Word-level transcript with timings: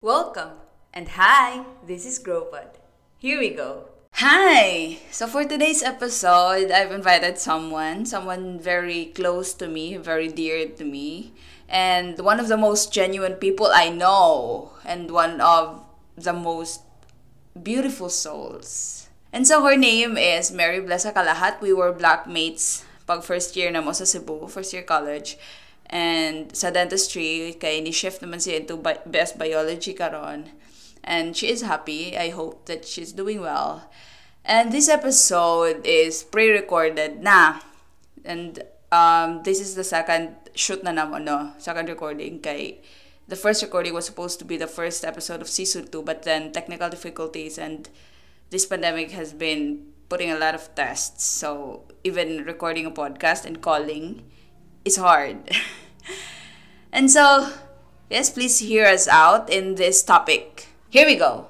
Welcome 0.00 0.56
and 0.94 1.08
hi, 1.12 1.66
this 1.84 2.06
is 2.06 2.16
Gropod. 2.24 2.80
Here 3.18 3.38
we 3.38 3.50
go. 3.50 3.84
Hi! 4.14 4.96
So 5.10 5.26
for 5.26 5.44
today's 5.44 5.82
episode, 5.82 6.70
I've 6.70 6.90
invited 6.90 7.36
someone, 7.36 8.06
someone 8.06 8.58
very 8.58 9.12
close 9.12 9.52
to 9.60 9.68
me, 9.68 9.98
very 9.98 10.28
dear 10.28 10.72
to 10.72 10.84
me, 10.86 11.34
and 11.68 12.18
one 12.18 12.40
of 12.40 12.48
the 12.48 12.56
most 12.56 12.94
genuine 12.94 13.34
people 13.34 13.68
I 13.74 13.90
know, 13.90 14.72
and 14.86 15.10
one 15.10 15.42
of 15.42 15.84
the 16.16 16.32
most 16.32 16.80
beautiful 17.62 18.08
souls. 18.08 19.10
And 19.34 19.46
so 19.46 19.62
her 19.68 19.76
name 19.76 20.16
is 20.16 20.50
Mary 20.50 20.80
Blesa 20.80 21.12
Kalahat. 21.12 21.60
We 21.60 21.74
were 21.74 21.92
blackmates 21.92 22.86
pag 23.06 23.22
first 23.22 23.56
year 23.56 23.70
na 23.70 23.80
mo 23.80 23.92
sa 23.92 24.04
Cebu, 24.04 24.48
first 24.48 24.72
year 24.72 24.82
college. 24.82 25.36
And 25.88 26.48
sa 26.56 26.72
dentistry, 26.72 27.54
kay 27.60 27.80
ni-shift 27.84 28.24
naman 28.24 28.40
siya 28.40 28.64
into 28.64 28.80
bi- 28.80 29.04
best 29.04 29.36
biology 29.36 29.92
karon. 29.92 30.48
And 31.04 31.36
she 31.36 31.52
is 31.52 31.60
happy. 31.60 32.16
I 32.16 32.32
hope 32.32 32.64
that 32.66 32.88
she's 32.88 33.12
doing 33.12 33.44
well. 33.44 33.92
And 34.44 34.72
this 34.72 34.88
episode 34.88 35.84
is 35.84 36.24
pre-recorded 36.24 37.20
na. 37.20 37.60
And 38.24 38.64
um, 38.88 39.44
this 39.44 39.60
is 39.60 39.76
the 39.76 39.84
second 39.84 40.36
shoot 40.54 40.80
na 40.84 40.92
naman, 40.92 41.28
no? 41.28 41.52
Second 41.58 41.88
recording 41.88 42.40
kay 42.40 42.80
the 43.26 43.36
first 43.36 43.62
recording 43.62 43.92
was 43.92 44.04
supposed 44.04 44.38
to 44.38 44.44
be 44.44 44.56
the 44.56 44.68
first 44.68 45.04
episode 45.04 45.40
of 45.40 45.48
season 45.48 45.88
2 45.88 46.02
but 46.04 46.22
then 46.22 46.52
technical 46.52 46.88
difficulties 46.88 47.56
and 47.56 47.88
this 48.50 48.66
pandemic 48.66 49.10
has 49.12 49.32
been 49.32 49.80
putting 50.08 50.30
a 50.30 50.38
lot 50.38 50.54
of 50.54 50.68
tests. 50.74 51.24
So 51.24 51.84
even 52.04 52.44
recording 52.44 52.84
a 52.84 52.92
podcast 52.92 53.48
and 53.48 53.64
calling 53.64 54.20
is 54.84 55.00
hard. 55.00 55.40
and 56.92 57.10
so, 57.10 57.48
yes, 58.12 58.28
please 58.28 58.60
hear 58.60 58.84
us 58.84 59.08
out 59.08 59.48
in 59.48 59.80
this 59.80 60.04
topic. 60.04 60.68
Here 60.92 61.08
we 61.08 61.16
go. 61.16 61.48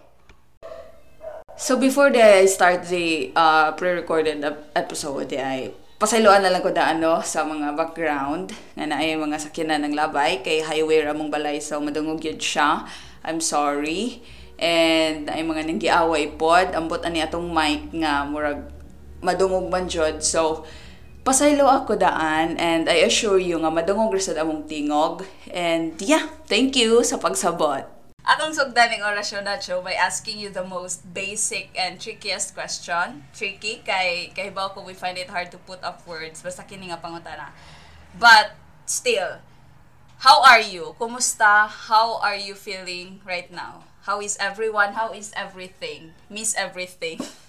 So 1.59 1.79
before 1.79 2.11
I 2.15 2.47
start 2.47 2.87
the 2.87 3.35
uh, 3.35 3.75
pre-recorded 3.75 4.43
ep- 4.43 4.71
episode, 4.75 5.31
ay 5.35 5.75
pasayloan 5.99 6.43
na 6.43 6.51
lang 6.51 6.63
ko 6.63 6.75
da 6.75 6.91
ano 6.91 7.23
sa 7.23 7.47
mga 7.47 7.79
background 7.79 8.51
nga 8.75 8.87
na 8.91 8.99
ay 8.99 9.15
mga 9.15 9.39
sakyanan 9.39 9.87
ng 9.87 9.95
labay 9.95 10.43
kay 10.43 10.67
highway 10.67 11.07
ramong 11.07 11.31
balay 11.31 11.63
so 11.63 11.79
madungog 11.79 12.23
yun 12.27 12.43
siya. 12.43 12.83
I'm 13.23 13.39
sorry. 13.39 14.19
And 14.59 15.31
ay 15.31 15.47
mga 15.47 15.71
nanggiaway 15.71 16.35
pod 16.35 16.75
ambot 16.75 17.07
ani 17.07 17.23
atong 17.23 17.47
mic 17.55 17.91
nga 18.03 18.27
murag 18.27 18.74
madungog 19.25 19.73
man 19.73 19.89
jud. 19.89 20.21
So 20.21 20.69
pasaylo 21.25 21.65
ako 21.65 21.97
daan 21.97 22.61
and 22.61 22.85
I 22.85 23.09
assure 23.09 23.41
you 23.41 23.57
nga 23.57 23.73
madungog 23.73 24.13
ra 24.13 24.21
sad 24.21 24.37
among 24.37 24.69
tingog. 24.69 25.25
And 25.49 25.97
yeah, 25.99 26.29
thank 26.45 26.77
you 26.77 27.01
sa 27.01 27.17
pagsabot. 27.17 27.89
Akong 28.25 28.57
sugdaning 28.57 29.05
orasyon 29.05 29.45
na 29.45 29.61
show 29.61 29.85
by 29.85 29.93
asking 29.93 30.41
you 30.41 30.49
the 30.49 30.65
most 30.65 31.05
basic 31.13 31.69
and 31.77 32.01
trickiest 32.01 32.57
question. 32.57 33.25
Tricky 33.37 33.85
kay 33.85 34.33
ba 34.53 34.73
ko 34.73 34.81
we 34.81 34.97
find 34.97 35.21
it 35.21 35.29
hard 35.29 35.53
to 35.53 35.61
put 35.65 35.81
up 35.85 36.05
words 36.09 36.41
basta 36.41 36.65
kini 36.65 36.89
nga 36.89 37.01
pangutana. 37.01 37.53
But 38.17 38.57
still, 38.89 39.45
how 40.25 40.41
are 40.41 40.65
you? 40.65 40.97
Kumusta? 40.97 41.69
How 41.69 42.17
are 42.25 42.37
you 42.37 42.57
feeling 42.57 43.21
right 43.29 43.53
now? 43.53 43.85
How 44.09 44.21
is 44.25 44.37
everyone? 44.41 44.97
How 44.97 45.13
is 45.13 45.33
everything? 45.37 46.17
Miss 46.33 46.57
everything. 46.57 47.21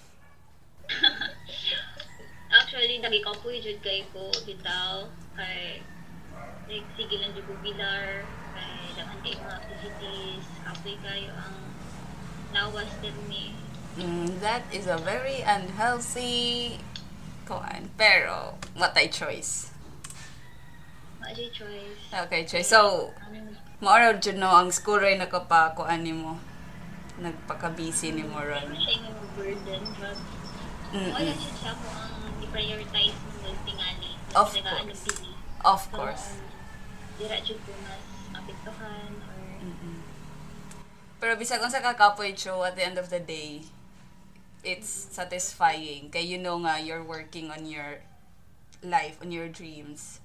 Actually, 2.60 3.02
nagikapoy 3.02 3.60
jud 3.60 3.80
kay 3.84 4.06
ko 4.14 4.32
bitaw 4.46 5.10
kay 5.36 5.82
like 6.70 6.88
sige 6.96 7.16
lang 7.20 7.34
jud 7.36 7.50
bilar 7.62 8.24
kay 8.56 8.74
daman 8.96 9.18
kay 9.22 9.36
mga 9.36 9.56
activities 9.60 10.46
kapoy 10.64 10.96
kayo 11.04 11.32
ang 11.36 11.58
lawas 12.56 12.90
din 13.04 13.18
ni 13.28 13.52
Mm, 13.96 14.44
that 14.44 14.68
is 14.76 14.92
a 14.92 15.00
very 15.00 15.40
unhealthy 15.40 16.84
kuan. 17.48 17.96
Pero, 17.96 18.60
what 18.76 18.92
I 18.92 19.08
choice. 19.08 19.72
Maji 21.24 21.48
choice. 21.56 22.12
Okay, 22.12 22.44
choice. 22.44 22.68
So, 22.68 23.16
Maoro 23.80 24.20
dyan 24.20 24.40
no, 24.44 24.52
ang 24.52 24.72
school 24.72 25.00
rin 25.00 25.24
nakapakuan 25.24 26.04
ni 26.04 26.12
mo. 26.12 26.40
Nagpaka-busy 27.24 28.12
ni 28.12 28.28
mo 28.28 28.44
ron. 28.44 28.68
siya 28.76 29.00
yung 29.00 29.20
burden 29.36 29.84
but 30.00 30.20
Mm-mm. 30.96 31.12
wala 31.12 31.34
siya 31.36 31.52
siya 31.60 31.72
kung 31.76 31.92
ang 31.92 32.36
i-prioritize 32.40 33.18
mo 33.20 33.30
ng 33.44 33.60
tingali. 33.68 34.12
Of 34.32 34.48
Saka 34.56 34.64
course. 34.72 35.04
Of 35.66 35.82
So, 35.84 35.92
course. 35.92 36.26
um, 36.40 37.20
Dira 37.20 37.38
jud 37.44 37.60
ko 37.64 37.72
mas 37.84 38.04
apektuhan 38.32 39.12
or 39.24 39.36
Pero 41.16 41.32
bisag 41.40 41.64
kung 41.64 41.72
sa 41.72 41.80
kakapoy 41.84 42.36
show, 42.36 42.62
at 42.68 42.76
the 42.76 42.84
end 42.84 43.00
of 43.00 43.08
the 43.10 43.24
day, 43.24 43.64
it's 44.62 44.88
satisfying. 45.10 46.12
Kaya 46.12 46.22
you 46.22 46.38
know 46.38 46.60
nga, 46.62 46.78
you're 46.78 47.02
working 47.04 47.50
on 47.50 47.66
your 47.66 48.04
life, 48.84 49.18
on 49.24 49.32
your 49.32 49.48
dreams. 49.48 50.20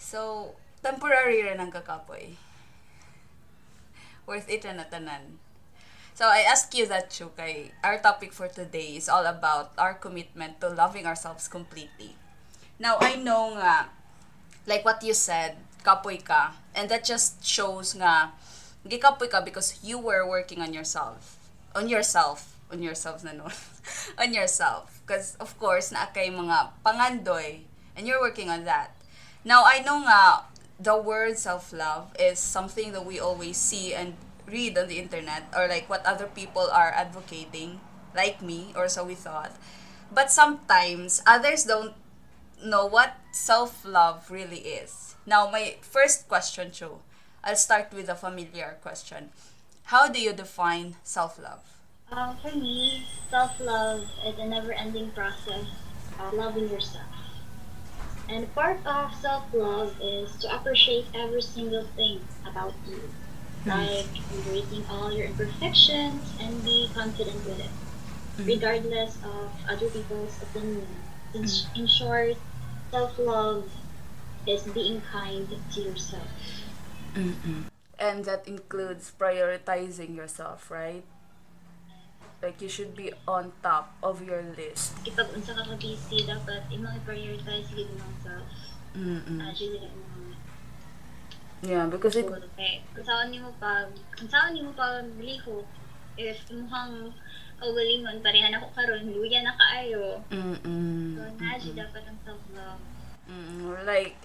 So, 0.00 0.52
temporary 0.82 1.44
rin 1.44 1.60
ang 1.60 1.70
kakapoy. 1.70 2.34
Worth 4.26 4.48
it 4.50 4.64
na 4.66 4.88
tanan. 4.88 5.41
So, 6.12 6.28
I 6.28 6.44
ask 6.44 6.68
you 6.76 6.84
that, 6.92 7.08
Chu, 7.08 7.32
kay 7.32 7.72
our 7.80 7.96
topic 7.96 8.36
for 8.36 8.44
today 8.44 9.00
is 9.00 9.08
all 9.08 9.24
about 9.24 9.72
our 9.80 9.96
commitment 9.96 10.60
to 10.60 10.68
loving 10.68 11.08
ourselves 11.08 11.48
completely. 11.48 12.20
Now, 12.76 13.00
I 13.00 13.16
know 13.16 13.56
nga, 13.56 13.88
like 14.68 14.84
what 14.84 15.00
you 15.00 15.16
said, 15.16 15.56
kapoy 15.80 16.20
ka. 16.20 16.52
And 16.76 16.92
that 16.92 17.08
just 17.08 17.40
shows 17.40 17.96
nga, 17.96 18.36
gikapoy 18.84 19.32
ka 19.32 19.40
because 19.40 19.80
you 19.80 19.96
were 19.96 20.28
working 20.28 20.60
on 20.60 20.76
yourself. 20.76 21.40
On 21.72 21.88
yourself. 21.88 22.60
On 22.68 22.84
yourself 22.84 23.24
na 23.24 23.32
no. 23.32 23.48
on 24.20 24.36
yourself. 24.36 25.00
Because, 25.08 25.32
of 25.40 25.56
course, 25.56 25.96
na 25.96 26.12
kay 26.12 26.28
mga 26.28 26.76
pangandoy. 26.84 27.64
And 27.96 28.04
you're 28.04 28.20
working 28.20 28.52
on 28.52 28.68
that. 28.68 28.92
Now, 29.48 29.64
I 29.64 29.80
know 29.80 30.04
nga, 30.04 30.44
the 30.76 31.00
word 31.00 31.38
self-love 31.38 32.12
is 32.20 32.36
something 32.36 32.92
that 32.92 33.06
we 33.06 33.16
always 33.16 33.56
see 33.56 33.94
and 33.96 34.12
read 34.46 34.76
on 34.76 34.88
the 34.88 34.98
internet 34.98 35.52
or 35.56 35.68
like 35.68 35.88
what 35.88 36.04
other 36.06 36.26
people 36.26 36.68
are 36.70 36.92
advocating, 36.92 37.80
like 38.14 38.42
me, 38.42 38.72
or 38.76 38.88
so 38.88 39.04
we 39.04 39.14
thought. 39.14 39.52
But 40.12 40.30
sometimes, 40.30 41.22
others 41.26 41.64
don't 41.64 41.94
know 42.62 42.86
what 42.86 43.16
self-love 43.32 44.30
really 44.30 44.58
is. 44.58 45.16
Now, 45.26 45.50
my 45.50 45.76
first 45.80 46.28
question, 46.28 46.70
Cho, 46.70 47.00
I'll 47.42 47.56
start 47.56 47.92
with 47.92 48.08
a 48.08 48.14
familiar 48.14 48.76
question. 48.82 49.30
How 49.84 50.08
do 50.08 50.20
you 50.20 50.32
define 50.32 50.96
self-love? 51.02 51.62
Um, 52.10 52.36
for 52.36 52.54
me, 52.54 53.06
self-love 53.30 54.04
is 54.26 54.38
a 54.38 54.46
never-ending 54.46 55.10
process 55.12 55.66
of 56.20 56.34
loving 56.34 56.68
yourself. 56.68 57.06
And 58.28 58.52
part 58.54 58.84
of 58.86 59.14
self-love 59.14 59.96
is 60.00 60.36
to 60.40 60.54
appreciate 60.54 61.06
every 61.14 61.42
single 61.42 61.86
thing 61.96 62.20
about 62.46 62.74
you. 62.88 63.00
Like 63.62 64.10
embracing 64.34 64.82
all 64.90 65.12
your 65.14 65.30
imperfections 65.30 66.34
and 66.42 66.64
be 66.64 66.90
confident 66.90 67.46
with 67.46 67.62
it, 67.62 67.70
regardless 68.42 69.16
of 69.22 69.54
other 69.70 69.86
people's 69.86 70.34
opinion. 70.42 70.88
In, 71.32 71.46
in 71.76 71.86
short, 71.86 72.36
self-love 72.90 73.70
is 74.46 74.66
being 74.74 75.00
kind 75.00 75.46
to 75.46 75.78
yourself. 75.80 76.26
And 77.98 78.24
that 78.24 78.48
includes 78.48 79.12
prioritizing 79.14 80.16
yourself, 80.16 80.70
right? 80.70 81.04
Like 82.42 82.60
you 82.60 82.68
should 82.68 82.96
be 82.96 83.12
on 83.28 83.52
top 83.62 83.94
of 84.02 84.26
your 84.26 84.42
list. 84.42 84.98
Kapag 85.06 85.30
unsa 85.38 85.54
ka 85.54 85.62
ka-busy, 85.62 86.26
dapat 86.26 86.66
imong 86.74 86.98
i-prioritize 86.98 87.70
gid 87.70 87.86
imong 87.86 88.16
self. 88.26 88.50
Mm-mm. 88.98 89.38
Uh, 89.38 89.54
dili 89.54 89.78
imong 89.78 90.11
Yeah, 91.62 91.86
because 91.86 92.18
it. 92.18 92.26
Kung 92.26 93.06
saan 93.06 93.30
nimo 93.30 93.54
pag, 93.62 93.86
kung 94.18 94.26
saan 94.26 94.50
nimo 94.50 94.74
pag 94.74 95.06
liho, 95.22 95.62
if 96.18 96.42
imuhang 96.50 97.14
kaugalingon, 97.62 98.18
parehan 98.18 98.50
ako 98.58 98.66
karon 98.74 99.06
luya 99.06 99.46
na 99.46 99.54
kaayo. 99.54 100.18
Mm-mm. 100.34 101.14
So, 101.14 101.22
na 101.38 101.54
dapat 101.54 102.02
ang 102.10 102.18
self-love. 102.26 102.82
Mm, 103.30 103.86
like 103.86 104.18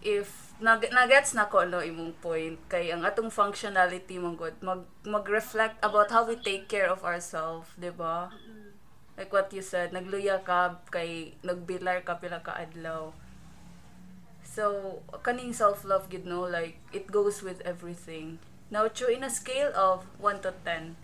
if 0.00 0.54
nag 0.62 0.86
nagets 0.94 1.34
na 1.34 1.50
ko 1.50 1.66
no 1.66 1.82
imong 1.82 2.14
point 2.22 2.56
kay 2.70 2.94
ang 2.94 3.02
atong 3.02 3.28
functionality 3.28 4.16
mong 4.16 4.38
good 4.38 4.56
mag 4.62 4.86
mag-reflect 5.04 5.76
about 5.82 6.08
how 6.14 6.22
we 6.22 6.38
take 6.38 6.70
care 6.70 6.88
of 6.88 7.02
ourselves, 7.02 7.66
'di 7.74 7.90
ba? 7.92 8.30
Like 9.18 9.34
what 9.34 9.52
you 9.52 9.60
said, 9.60 9.92
nagluya 9.92 10.40
ka 10.46 10.80
kay 10.88 11.36
nagbilar 11.44 12.00
ka 12.06 12.16
pila 12.16 12.40
ka 12.40 12.56
adlaw. 12.56 13.12
So, 14.50 14.98
kaning 15.22 15.54
self-love 15.54 16.10
gid 16.10 16.26
no, 16.26 16.42
like 16.42 16.82
it 16.90 17.06
goes 17.06 17.38
with 17.38 17.62
everything. 17.62 18.42
Now, 18.66 18.90
Chu, 18.90 19.06
in 19.06 19.22
a 19.22 19.30
scale 19.30 19.70
of 19.78 20.02
1 20.18 20.42
to 20.42 20.54
10, 20.66 20.96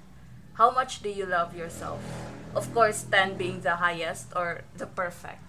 how 0.59 0.75
much 0.75 0.99
do 0.99 1.09
you 1.09 1.27
love 1.27 1.55
yourself? 1.55 2.03
Of 2.59 2.75
course, 2.75 3.07
10 3.07 3.39
being 3.39 3.61
the 3.63 3.79
highest 3.79 4.35
or 4.35 4.67
the 4.75 4.87
perfect. 4.87 5.47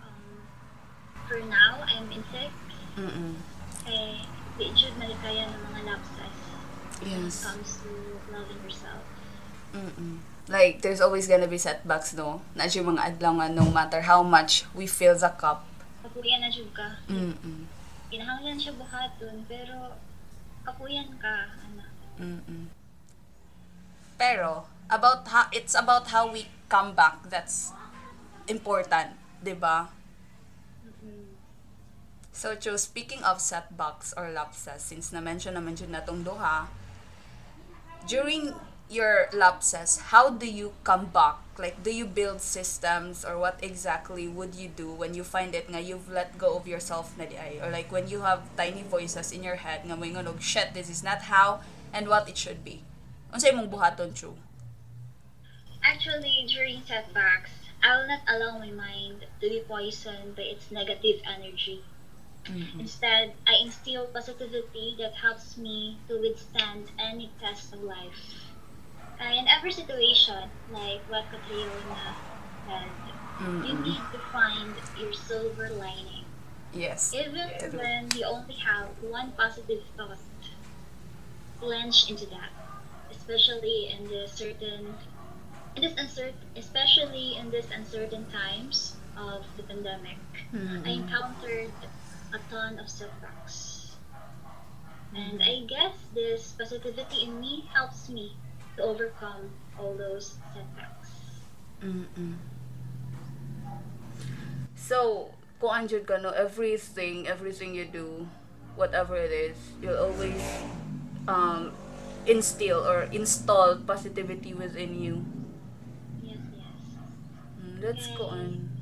Um, 0.00 0.48
for 1.28 1.40
now, 1.44 1.84
I'm 1.84 2.08
in 2.08 2.24
six. 2.32 2.48
Mm-mm. 2.96 3.36
Kay, 3.84 4.24
di 4.56 4.72
jud 4.72 4.96
malikaya 4.96 5.52
ng 5.52 5.62
mga 5.68 5.80
lapses 5.84 6.36
when 7.00 7.28
it 7.28 7.36
comes 7.44 7.76
to 7.84 7.90
loving 8.32 8.60
yourself. 8.64 9.04
Mm-mm. 9.76 10.24
Like, 10.48 10.80
there's 10.80 11.00
always 11.00 11.28
gonna 11.28 11.48
be 11.48 11.60
setbacks, 11.60 12.16
no? 12.16 12.40
Na 12.56 12.64
yung 12.64 12.96
mga 12.96 13.20
adlaw 13.20 13.52
no 13.52 13.68
matter 13.68 14.08
how 14.08 14.24
much 14.24 14.64
we 14.72 14.88
fill 14.88 15.16
the 15.16 15.32
cup. 15.36 15.69
Kapuyan 16.00 16.40
na 16.40 16.48
jud 16.48 16.70
ka. 16.72 17.00
Mm-mm. 17.08 17.68
Kinahanglan 18.10 18.58
siya 18.58 18.74
buhaton, 18.74 19.44
pero 19.46 19.94
kapuyan 20.64 21.08
ka, 21.20 21.54
anak. 21.64 21.92
Mm-mm. 22.16 22.72
Pero, 24.20 24.68
about 24.90 25.24
how, 25.28 25.48
it's 25.52 25.72
about 25.72 26.12
how 26.12 26.28
we 26.28 26.48
come 26.68 26.92
back 26.92 27.24
that's 27.28 27.72
important, 28.48 29.16
di 29.40 29.56
ba? 29.56 29.88
So, 32.32 32.56
Cho, 32.56 32.76
speaking 32.76 33.20
of 33.20 33.40
setbacks 33.40 34.14
or 34.16 34.32
lapses, 34.32 34.80
since 34.80 35.12
na-mention 35.12 35.60
naman 35.60 35.76
yun 35.76 35.92
na 35.92 36.00
tong 36.00 36.24
duha, 36.24 36.72
during 38.08 38.54
your 38.90 39.30
lapses, 39.32 40.10
how 40.10 40.28
do 40.30 40.46
you 40.46 40.74
come 40.82 41.06
back? 41.06 41.38
Like, 41.56 41.82
do 41.82 41.94
you 41.94 42.04
build 42.04 42.40
systems 42.40 43.24
or 43.24 43.38
what 43.38 43.58
exactly 43.62 44.26
would 44.26 44.54
you 44.54 44.68
do 44.68 44.90
when 44.90 45.14
you 45.14 45.22
find 45.22 45.54
it 45.54 45.70
nga 45.70 45.80
you've 45.80 46.10
let 46.10 46.36
go 46.36 46.56
of 46.56 46.66
yourself 46.66 47.14
na 47.16 47.24
di 47.24 47.38
ay? 47.38 47.62
Or 47.62 47.70
like, 47.70 47.92
when 47.92 48.08
you 48.10 48.26
have 48.26 48.42
tiny 48.56 48.82
voices 48.82 49.30
in 49.30 49.46
your 49.46 49.62
head 49.62 49.86
nga 49.86 49.96
may 49.96 50.10
nga 50.10 50.26
shit, 50.40 50.74
this 50.74 50.90
is 50.90 51.06
not 51.06 51.30
how 51.30 51.60
and 51.94 52.08
what 52.08 52.28
it 52.28 52.36
should 52.36 52.64
be. 52.66 52.82
Unsay 53.30 53.54
imong 53.54 53.70
buhaton? 53.70 54.10
Actually, 55.86 56.44
during 56.50 56.82
setbacks, 56.82 57.54
I 57.82 57.96
will 57.96 58.08
not 58.10 58.26
allow 58.28 58.58
my 58.58 58.74
mind 58.74 59.24
to 59.40 59.46
be 59.48 59.62
poisoned 59.66 60.36
by 60.36 60.42
its 60.50 60.70
negative 60.70 61.22
energy. 61.24 61.80
Mm-hmm. 62.44 62.80
Instead, 62.80 63.32
I 63.46 63.62
instill 63.62 64.06
positivity 64.06 64.96
that 64.98 65.14
helps 65.14 65.56
me 65.56 65.96
to 66.08 66.20
withstand 66.20 66.90
any 66.98 67.30
test 67.40 67.72
of 67.72 67.82
life. 67.82 68.49
Uh, 69.20 69.24
in 69.34 69.46
every 69.48 69.70
situation, 69.72 70.50
like 70.68 71.02
what 71.08 71.30
Catriona 71.30 72.16
said, 72.66 72.90
you 73.60 73.74
Mm-mm. 73.74 73.82
need 73.82 74.10
to 74.12 74.18
find 74.32 74.80
your 74.94 75.12
silver 75.12 75.68
lining. 75.70 76.24
Yes. 76.72 77.12
Even 77.12 77.50
True. 77.58 77.72
when 77.72 78.10
you 78.14 78.24
only 78.24 78.54
have 78.56 78.88
one 79.00 79.32
positive 79.32 79.84
thought, 79.96 80.18
plunge 81.60 82.08
into 82.10 82.26
that. 82.26 82.50
Especially 83.10 83.88
in 83.88 84.08
this 84.08 84.32
certain, 84.32 84.98
in 85.76 85.82
this 85.82 85.94
uncertain, 85.98 86.38
especially 86.56 87.36
in 87.36 87.50
this 87.50 87.70
uncertain 87.70 88.26
times 88.30 88.96
of 89.16 89.46
the 89.56 89.62
pandemic. 89.64 90.20
I 90.84 90.90
Mm-mm. 90.90 90.90
encountered 90.90 91.74
a 92.32 92.38
ton 92.50 92.78
of 92.78 92.88
setbacks. 92.88 93.98
And 95.14 95.42
I 95.42 95.64
guess 95.66 95.96
this 96.14 96.52
positivity 96.52 97.22
in 97.22 97.40
me 97.40 97.68
helps 97.74 98.08
me 98.08 98.36
to 98.80 98.88
overcome 98.88 99.52
all 99.76 99.92
those 99.92 100.40
setbacks. 100.56 101.12
Mm-mm. 101.84 102.40
So, 104.74 105.30
kung 105.60 105.84
andyan 105.84 106.08
ka, 106.08 106.16
no, 106.16 106.32
everything, 106.32 107.28
everything 107.28 107.76
you 107.76 107.84
do, 107.84 108.24
whatever 108.80 109.20
it 109.20 109.30
is, 109.30 109.56
you'll 109.84 110.00
always 110.00 110.40
um, 111.28 111.76
instill 112.24 112.80
or 112.80 113.04
install 113.12 113.76
positivity 113.84 114.56
within 114.56 114.96
you. 114.96 115.24
Yes, 116.24 116.40
yes. 116.56 116.80
Mm, 117.60 117.84
that's 117.84 118.08
ko 118.16 118.32
an. 118.32 118.72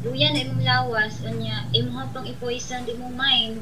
Luya 0.00 0.32
na 0.32 0.44
imong 0.44 0.64
lawas, 0.64 1.20
unya, 1.24 1.68
imong 1.76 2.08
pang 2.12 2.24
i-poison 2.24 2.84
di 2.88 2.96
mong 2.96 3.16
mind. 3.16 3.60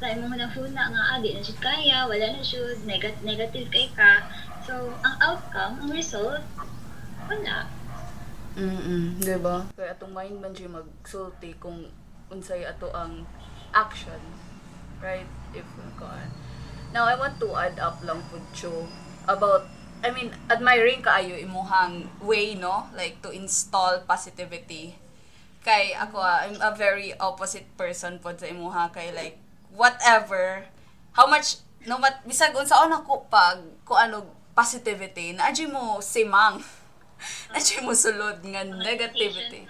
Sa 0.00 0.08
imong 0.08 0.32
hunahuna 0.32 0.92
nga, 0.92 1.02
ah, 1.12 1.18
di 1.20 1.36
na 1.36 1.44
siya 1.44 1.56
kaya, 1.60 1.98
wala 2.08 2.24
na 2.32 2.40
siya, 2.40 2.72
negat 2.88 3.20
negative 3.20 3.68
kay 3.68 3.92
ka. 3.92 4.28
So, 4.64 4.92
ang 5.04 5.16
outcome, 5.20 5.74
ang 5.84 5.90
result, 5.92 6.40
wala. 7.28 7.68
Mm-mm, 8.56 9.20
diba? 9.20 9.68
Kaya 9.76 9.92
atong 9.92 10.14
mind 10.16 10.40
man 10.40 10.56
siya 10.56 10.72
magsulti 10.72 11.52
kung 11.60 11.90
unsay 12.32 12.64
ato 12.64 12.88
ang 12.96 13.28
action. 13.76 14.20
Right? 15.04 15.28
If 15.52 15.68
ko 16.00 16.08
Now, 16.94 17.04
I 17.04 17.18
want 17.18 17.36
to 17.42 17.52
add 17.58 17.76
up 17.76 18.00
lang 18.06 18.22
po 18.30 18.40
Cho, 18.56 18.88
about 19.26 19.68
I 20.04 20.12
mean, 20.12 20.36
admiring 20.52 21.00
kaayo 21.00 21.32
imuhang 21.40 22.12
way, 22.20 22.52
no? 22.52 22.92
Like, 22.92 23.24
to 23.24 23.32
install 23.32 24.04
positivity. 24.04 25.00
Kay, 25.64 25.96
ako, 25.96 26.20
ah, 26.20 26.44
I'm 26.44 26.60
a 26.60 26.76
very 26.76 27.16
opposite 27.16 27.64
person 27.80 28.20
po 28.20 28.36
sa 28.36 28.44
imuha. 28.44 28.92
Kay, 28.92 29.16
like, 29.16 29.40
whatever, 29.72 30.68
how 31.16 31.24
much, 31.24 31.64
no, 31.88 31.96
mat, 31.96 32.20
bisag 32.28 32.52
unsa 32.52 32.84
ako 32.84 33.24
pag, 33.32 33.64
kung 33.88 33.96
ano, 33.96 34.28
positivity, 34.54 35.34
na 35.34 35.50
mo 35.68 35.98
simang. 35.98 36.62
na 37.52 37.60
mo 37.82 37.92
sulod 37.92 38.40
nga 38.42 38.62
negativity. 38.64 39.66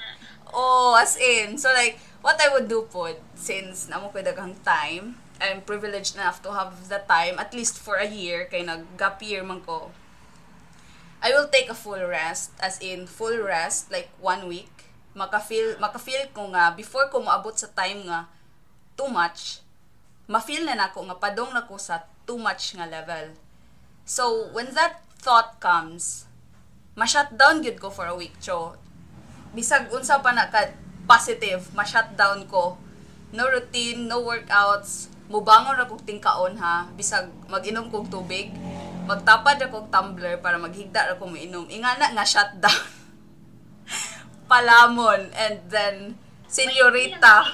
Oh, 0.55 0.95
as 0.95 1.17
in. 1.19 1.59
So 1.59 1.73
like, 1.75 1.99
what 2.23 2.39
I 2.39 2.53
would 2.53 2.69
do 2.69 2.87
po, 2.87 3.11
since 3.35 3.91
namo 3.91 4.13
ko 4.13 4.23
daghang 4.23 4.55
time, 4.63 5.19
I'm 5.43 5.67
privileged 5.67 6.15
enough 6.15 6.41
to 6.47 6.55
have 6.55 6.89
the 6.89 7.03
time, 7.11 7.43
at 7.43 7.51
least 7.53 7.77
for 7.77 7.99
a 7.99 8.07
year, 8.07 8.47
kay 8.47 8.63
nag-gap 8.63 9.19
year 9.19 9.43
man 9.43 9.61
ko. 9.67 9.91
I 11.25 11.33
will 11.35 11.49
take 11.49 11.67
a 11.73 11.75
full 11.75 12.05
rest, 12.05 12.53
as 12.61 12.79
in 12.79 13.09
full 13.09 13.43
rest, 13.43 13.91
like 13.91 14.13
one 14.21 14.47
week. 14.47 14.71
Maka-feel, 15.17 15.81
maka-feel 15.81 16.31
ko 16.31 16.53
nga, 16.55 16.71
before 16.77 17.11
ko 17.11 17.25
maabot 17.25 17.57
sa 17.57 17.67
time 17.73 18.07
nga, 18.07 18.31
too 18.95 19.11
much, 19.11 19.65
ma-feel 20.31 20.63
na 20.63 20.79
nako 20.79 21.03
nga 21.09 21.19
padong 21.19 21.51
na 21.51 21.67
ko 21.67 21.81
sa 21.81 22.07
too 22.29 22.39
much 22.39 22.77
nga 22.79 22.87
level. 22.87 23.35
So, 24.05 24.53
when 24.53 24.77
that 24.77 25.01
thought 25.17 25.65
comes, 25.65 26.29
ma-shutdown 26.93 27.65
gyud 27.65 27.81
ko 27.81 27.89
for 27.89 28.05
a 28.05 28.13
week, 28.13 28.37
cho. 28.37 28.77
Bisag 29.57 29.89
unsa 29.89 30.21
pa 30.21 30.37
na 30.37 30.53
ka 30.53 30.77
positive, 31.09 31.73
ma-shutdown 31.73 32.45
ko. 32.45 32.77
No 33.33 33.49
routine, 33.49 34.05
no 34.05 34.21
workouts, 34.21 35.09
mubangon 35.33 35.81
ra 35.81 35.89
kog 35.89 36.05
tingkaon 36.05 36.61
ha, 36.61 36.85
bisag 36.93 37.33
mag-inom 37.49 37.89
kog 37.89 38.13
tubig, 38.13 38.53
magtapad 39.09 39.57
ra 39.57 39.69
kog 39.73 39.89
tumbler 39.89 40.37
para 40.37 40.61
maghigda 40.61 41.09
ra 41.09 41.15
ko 41.17 41.25
mainom. 41.25 41.65
Ingana 41.73 42.13
nga 42.13 42.29
shutdown. 42.29 42.85
Palamon 44.53 45.33
and 45.33 45.65
then 45.73 45.97
senyorita. 46.45 47.49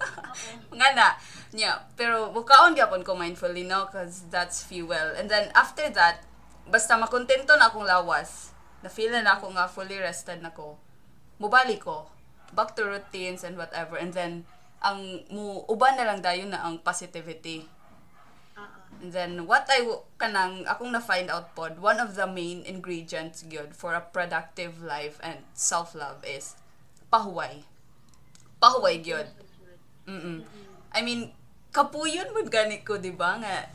nga 0.80 0.88
na. 0.96 1.08
Yeah, 1.54 1.86
pero 1.94 2.34
mukaon 2.34 2.74
gyapon 2.74 3.06
ko 3.06 3.14
mindfully 3.14 3.62
no 3.62 3.86
cause 3.86 4.26
that's 4.26 4.66
fuel. 4.66 5.14
And 5.14 5.30
then 5.30 5.54
after 5.54 5.86
that, 5.94 6.26
basta 6.66 6.98
makontento 6.98 7.54
na 7.54 7.70
akong 7.70 7.86
lawas. 7.86 8.50
Na 8.82 8.90
feel 8.90 9.14
na 9.14 9.38
ako 9.38 9.54
nga 9.54 9.70
fully 9.70 9.94
rested 10.02 10.42
na 10.42 10.50
ko. 10.50 10.74
Mubali 11.38 11.78
ko. 11.78 12.10
Back 12.50 12.74
to 12.74 12.82
routines 12.82 13.46
and 13.46 13.54
whatever. 13.54 13.94
And 13.94 14.10
then 14.10 14.50
ang 14.82 15.22
mu 15.30 15.62
uban 15.70 15.94
na 15.94 16.10
lang 16.10 16.26
dayon 16.26 16.50
na 16.50 16.66
ang 16.66 16.82
positivity. 16.82 17.70
Oo. 18.58 18.78
And 18.98 19.14
then 19.14 19.32
what 19.46 19.70
I 19.70 19.86
kanang 20.18 20.66
akong 20.66 20.90
na 20.90 20.98
find 20.98 21.30
out 21.30 21.54
pod, 21.54 21.78
one 21.78 22.02
of 22.02 22.18
the 22.18 22.26
main 22.26 22.66
ingredients 22.66 23.46
good 23.46 23.78
for 23.78 23.94
a 23.94 24.02
productive 24.02 24.82
life 24.82 25.22
and 25.22 25.46
self-love 25.54 26.26
is 26.26 26.58
pahuway. 27.14 27.62
Pahuway 28.58 28.98
gyud. 29.06 29.30
Mm. 30.10 30.42
I 30.94 31.02
mean, 31.02 31.34
kapuyon 31.74 32.30
mo 32.30 32.40
gani 32.46 32.86
ko, 32.86 32.94
di 33.02 33.10
ba 33.10 33.34
nga? 33.42 33.66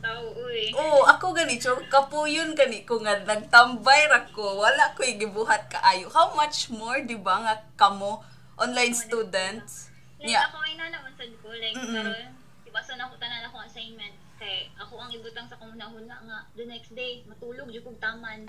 Tao, 0.00 0.22
uy. 0.38 0.70
Oo, 0.72 1.02
ako 1.04 1.34
gani, 1.34 1.58
so 1.58 1.74
kapuyon 1.90 2.54
gani 2.54 2.86
ko 2.86 3.02
nga 3.02 3.18
nagtambay 3.26 4.06
ra 4.06 4.22
ko, 4.30 4.62
wala 4.62 4.94
ko 4.94 5.02
gibuhat 5.02 5.66
kaayo. 5.66 6.06
How 6.14 6.30
much 6.38 6.70
more, 6.70 7.02
di 7.02 7.18
ba 7.18 7.42
nga 7.42 7.54
kamo 7.74 8.22
online 8.54 8.94
students? 8.94 9.90
Like, 10.22 10.30
Yeah. 10.30 10.46
ako 10.52 10.60
ay 10.62 10.76
nalaman 10.76 11.12
sa 11.16 11.24
ko, 11.42 11.48
like, 11.50 11.74
Mm-mm. 11.74 11.96
karon 11.96 12.28
ibasa 12.70 12.94
na 12.94 13.10
ako 13.10 13.18
tanan 13.18 13.42
ako 13.50 13.66
assignment 13.66 14.14
kay 14.38 14.70
ako 14.78 14.94
ang 14.96 15.10
ibutang 15.10 15.44
sa 15.50 15.58
kumuna-huna 15.58 16.16
nga 16.22 16.38
the 16.54 16.64
next 16.64 16.94
day 16.94 17.20
matulog 17.26 17.66
kog 17.66 17.98
taman 17.98 18.46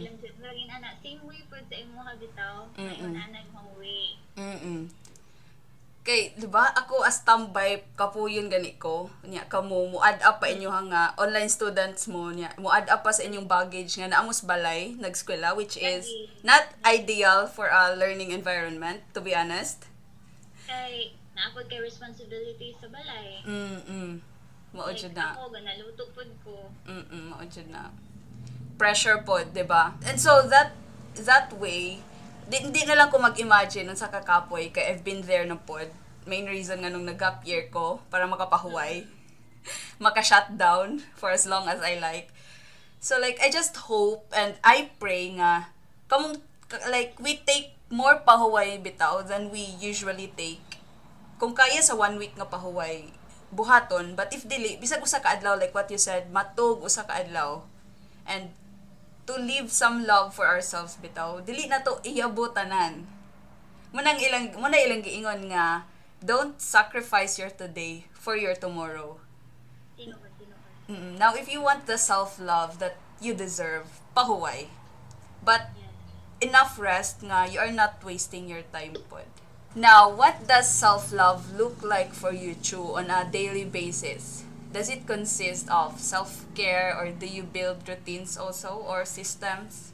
lang 0.00 0.16
jud 0.16 0.36
lagi 0.40 0.64
ana 0.66 0.96
same 1.04 1.20
way 1.28 1.44
pud 1.46 1.62
sa 1.68 1.76
imo 1.76 2.00
ha 2.00 2.16
bitaw 2.16 2.66
Mm-mm. 2.74 2.88
ayon 2.88 3.14
ana 3.14 3.38
imong 3.46 3.70
way 3.76 4.16
Mm 4.34 4.88
Kay, 6.00 6.32
di 6.32 6.48
ba, 6.48 6.64
ako 6.72 7.04
as 7.04 7.20
tambay, 7.28 7.84
kapuyon 7.92 8.48
gani 8.48 8.80
ko, 8.80 9.12
niya, 9.20 9.44
kamo, 9.52 9.84
mo 9.92 10.00
add 10.00 10.24
up 10.24 10.40
pa 10.40 10.48
inyo 10.48 10.72
nga, 10.88 11.12
online 11.20 11.52
students 11.52 12.08
mo, 12.08 12.32
niya, 12.32 12.48
mo 12.56 12.72
add 12.72 12.88
up 12.88 13.04
pa 13.04 13.12
sa 13.12 13.20
inyong 13.20 13.44
baggage 13.44 14.00
nga 14.00 14.08
naamos 14.08 14.40
balay, 14.40 14.96
nag-eskwela, 14.96 15.52
which 15.52 15.76
is 15.76 16.08
not 16.40 16.64
ideal 16.88 17.44
for 17.44 17.68
a 17.68 17.92
learning 17.92 18.32
environment, 18.32 19.04
to 19.12 19.20
be 19.20 19.36
honest. 19.36 19.90
kay 20.70 21.10
naapod 21.34 21.66
kay 21.66 21.82
responsibility 21.82 22.78
sa 22.78 22.86
balay 22.86 23.42
Mm-mm. 23.42 24.22
Mao 24.70 24.86
like, 24.86 25.02
jud 25.02 25.18
na. 25.18 25.34
ako 25.34 25.50
ganaluto 25.50 26.06
pud 26.14 26.30
ko 26.46 26.70
Mm-mm, 26.86 27.34
mao 27.34 27.42
jud 27.42 27.66
na. 27.74 27.90
Pressure 28.78 29.18
pod, 29.26 29.50
'di 29.50 29.66
ba? 29.66 29.98
And 30.06 30.16
so 30.22 30.46
that 30.46 30.72
that 31.18 31.50
way, 31.58 32.00
di, 32.50 32.58
di 32.74 32.82
na 32.84 32.98
lang 32.98 33.08
ko 33.08 33.22
mag-imagine 33.22 33.86
nun 33.86 33.94
sa 33.94 34.10
kakapoy 34.10 34.74
kay 34.74 34.90
I've 34.90 35.06
been 35.06 35.22
there 35.22 35.46
na 35.46 35.54
pod. 35.56 35.88
main 36.28 36.44
reason 36.44 36.84
nga 36.84 36.92
nung 36.92 37.08
nag-gap 37.08 37.42
year 37.48 37.72
ko 37.72 38.02
para 38.12 38.28
makapahuway. 38.28 39.08
Maka-shutdown 40.04 41.00
for 41.16 41.32
as 41.32 41.48
long 41.48 41.68
as 41.68 41.80
I 41.80 41.96
like. 41.96 42.28
So 43.00 43.16
like 43.16 43.40
I 43.40 43.48
just 43.48 43.76
hope 43.88 44.28
and 44.36 44.60
I 44.60 44.92
pray 45.00 45.32
nga 45.40 45.72
kamong 46.10 46.44
like 46.92 47.16
we 47.16 47.40
take 47.40 47.72
more 47.88 48.20
pahuway 48.22 48.76
bitaw 48.78 49.24
than 49.24 49.48
we 49.48 49.64
usually 49.80 50.28
take. 50.36 50.62
Kung 51.40 51.56
kaya 51.56 51.80
sa 51.80 51.96
one 51.96 52.20
week 52.20 52.36
nga 52.36 52.44
pahuway, 52.44 53.08
buhaton, 53.48 54.12
but 54.14 54.28
if 54.30 54.44
dili, 54.44 54.76
bisag 54.76 55.00
usa 55.00 55.24
ka 55.24 55.32
adlaw 55.32 55.56
like 55.56 55.72
what 55.72 55.88
you 55.88 55.98
said, 55.98 56.28
matug 56.28 56.84
usa 56.84 57.08
ka 57.08 57.16
adlaw. 57.16 57.64
And 58.28 58.52
to 59.26 59.34
leave 59.36 59.70
some 59.70 60.04
love 60.06 60.34
for 60.34 60.46
ourselves 60.46 60.96
bitaw, 61.00 61.40
dili 61.44 61.68
na 61.68 61.80
to 61.84 62.00
iyabo 62.04 62.50
tanan. 62.52 63.06
Munang 63.92 64.18
ilang 64.22 64.54
muna 64.56 64.78
ilang 64.78 65.02
giingon 65.02 65.50
nga 65.50 65.84
don't 66.22 66.60
sacrifice 66.60 67.38
your 67.40 67.50
today 67.50 68.04
for 68.12 68.36
your 68.36 68.54
tomorrow. 68.54 69.18
Mm, 70.90 71.18
Now, 71.18 71.34
if 71.34 71.46
you 71.46 71.62
want 71.62 71.86
the 71.86 71.96
self-love 71.96 72.78
that 72.78 72.96
you 73.20 73.32
deserve, 73.34 73.86
pahuway. 74.16 74.66
But 75.44 75.70
enough 76.40 76.78
rest 76.78 77.22
nga 77.22 77.46
you 77.46 77.58
are 77.60 77.70
not 77.72 78.02
wasting 78.04 78.48
your 78.48 78.62
time 78.74 78.96
pod. 79.08 79.28
Now, 79.74 80.10
what 80.10 80.48
does 80.50 80.66
self-love 80.66 81.54
look 81.54 81.78
like 81.86 82.10
for 82.12 82.32
you, 82.34 82.58
Chu, 82.58 82.98
on 82.98 83.06
a 83.08 83.22
daily 83.24 83.64
basis? 83.64 84.42
Does 84.72 84.88
it 84.88 85.06
consist 85.06 85.68
of 85.68 85.98
self-care 85.98 86.94
or 86.96 87.10
do 87.10 87.26
you 87.26 87.42
build 87.42 87.88
routines 87.88 88.38
also 88.38 88.68
or 88.86 89.04
systems? 89.04 89.92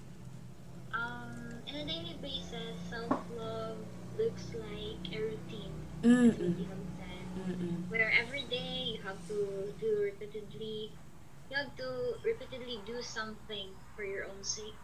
Um, 0.92 1.64
on 1.68 1.74
a 1.74 1.84
daily 1.84 2.16
basis, 2.20 2.76
self-love 2.90 3.78
looks 4.18 4.52
like 4.52 5.00
a 5.08 5.18
routine. 5.32 5.72
Have 6.04 6.36
said. 6.36 7.88
Where 7.88 8.12
every 8.12 8.44
day 8.50 8.96
you 8.96 9.00
have 9.02 9.16
to 9.28 9.72
do 9.80 10.12
repeatedly, 10.12 10.92
you 11.50 11.56
have 11.56 11.74
to 11.76 12.20
repeatedly 12.22 12.80
do 12.84 13.00
something 13.00 13.72
for 13.96 14.04
your 14.04 14.24
own 14.24 14.44
sake. 14.44 14.76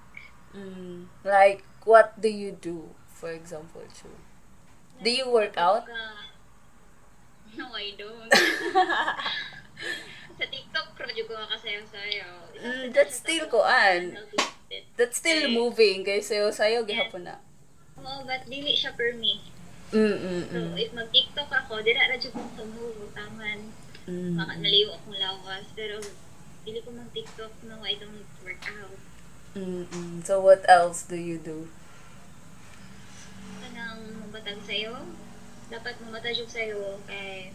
Mm. 0.57 1.07
Like, 1.23 1.65
what 1.85 2.19
do 2.21 2.29
you 2.29 2.53
do, 2.53 2.89
for 3.09 3.31
example, 3.31 3.83
Chu? 3.93 4.09
Do 5.05 5.11
you 5.11 5.29
work 5.31 5.59
out? 5.59 5.85
No, 7.55 7.69
I 7.75 7.93
don't. 7.99 8.33
project 11.12 11.28
ko 11.28 11.37
ka 11.37 11.59
sayaw-sayaw. 11.61 12.37
Mm, 12.57 12.85
that's 12.97 13.21
still 13.21 13.45
kuan. 13.52 14.16
That's 14.97 15.21
still 15.21 15.52
moving 15.52 16.00
kay 16.09 16.25
sayo 16.25 16.49
sayo 16.49 16.88
gihapon 16.88 17.28
na. 17.28 17.37
Oo, 18.00 18.25
but 18.25 18.49
dili 18.49 18.73
siya 18.73 18.97
per 18.97 19.12
me. 19.21 19.45
Mm 19.92 20.16
mm 20.16 20.42
So, 20.49 20.59
if 20.81 20.90
mag-TikTok 20.97 21.52
ako, 21.52 21.85
dira 21.85 22.09
ra 22.09 22.16
jud 22.16 22.33
kong 22.33 22.49
sumove, 22.57 23.12
taman. 23.12 23.69
mm. 24.09 24.40
Maka 24.40 24.57
naliw 24.57 24.88
akong 24.97 25.21
lawas. 25.21 25.69
Pero, 25.76 26.00
dili 26.64 26.81
ko 26.81 26.97
mag-TikTok, 26.97 27.52
no, 27.69 27.85
I 27.85 28.00
don't 28.00 28.25
work 28.40 28.64
out. 28.73 28.97
Mm-mm. 29.52 30.25
So 30.25 30.40
what 30.40 30.64
else 30.64 31.04
do 31.04 31.21
you 31.21 31.37
do? 31.37 31.69
Kanang 33.61 34.25
mabatag 34.25 34.64
sa'yo, 34.64 34.97
dapat 35.69 36.00
mamatag 36.00 36.40
yung 36.40 36.49
sa'yo 36.49 36.97
kay 37.04 37.52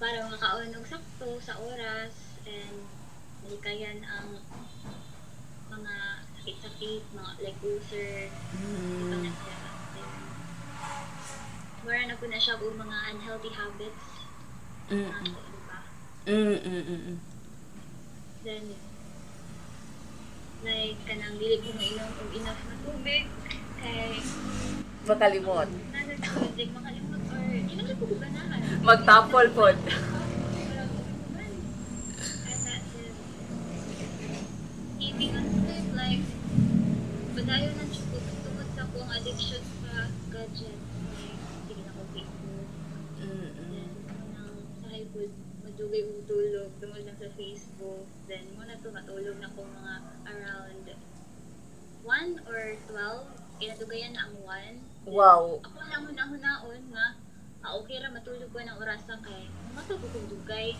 para 0.00 0.28
makaon 0.28 0.76
og 0.76 0.84
sakto 0.84 1.40
sa 1.40 1.56
oras 1.56 2.12
and 2.44 2.84
malikayan 3.40 4.04
ang 4.04 4.36
mga 5.72 5.94
sakit-sakit, 6.36 7.02
mga 7.16 7.30
like 7.40 7.60
ulcer, 7.64 8.28
ba 9.08 9.16
na 9.16 9.30
siya. 9.32 9.56
Na 12.08 12.18
po 12.20 12.26
na 12.28 12.36
siya 12.40 12.60
og 12.60 12.76
mga 12.76 12.98
unhealthy 13.16 13.52
habits. 13.56 14.04
Mm 14.92 15.08
na 15.08 15.16
ako, 15.24 15.58
ba? 15.64 15.78
mm 16.28 16.58
mm 16.60 17.16
Then, 18.40 18.72
like, 20.64 20.96
kanang 21.04 21.36
dili 21.36 21.60
ko 21.60 21.76
mainom 21.76 22.10
og 22.20 22.30
enough 22.36 22.60
na 22.68 22.76
tubig 22.84 23.24
kay 23.80 24.16
Makalimot. 25.08 25.68
Nasa 25.92 26.12
tubig, 26.20 26.68
makalimot 26.76 27.22
or 27.32 27.44
di 27.48 27.72
na 27.72 27.82
ko 27.88 27.89
ganahan. 27.89 27.89
Magtapol 28.80 29.52
like, 35.92 36.24
padayon 37.36 37.76
siya 37.92 38.04
ko 38.08 38.16
tungod 38.40 38.68
sa 38.72 38.88
akong 38.88 39.10
addiction 39.12 39.62
sa 39.84 40.08
gadgets. 40.32 40.80
Like, 41.12 41.40
sige 41.68 41.82
na 41.84 41.92
ko 41.92 42.02
Facebook. 42.16 42.68
Then, 43.20 43.92
nang 44.32 44.64
sahay 44.80 45.04
po, 45.12 45.28
madugay 45.60 46.00
kong 46.08 46.24
tulog 46.24 46.72
lang 47.04 47.18
sa 47.20 47.28
Facebook. 47.36 48.08
Then, 48.32 48.48
muna 48.56 48.80
to 48.80 48.88
matulog 48.96 49.36
na 49.44 49.52
ko 49.52 49.60
mga 49.68 49.94
around 50.24 50.84
1 52.08 52.48
or 52.48 52.80
12. 52.88 53.60
Kinatugayan 53.60 54.16
na 54.16 54.24
ang 54.24 54.36
1. 54.40 55.12
Wow. 55.12 55.60
Ako 55.60 55.79
ah, 57.70 57.78
okay 57.78 58.02
ra 58.02 58.10
matulog 58.10 58.50
ko 58.50 58.58
ng 58.58 58.78
orasan 58.82 59.22
kay 59.22 59.46
matulog 59.78 60.02
ko 60.10 60.18
dugay. 60.26 60.74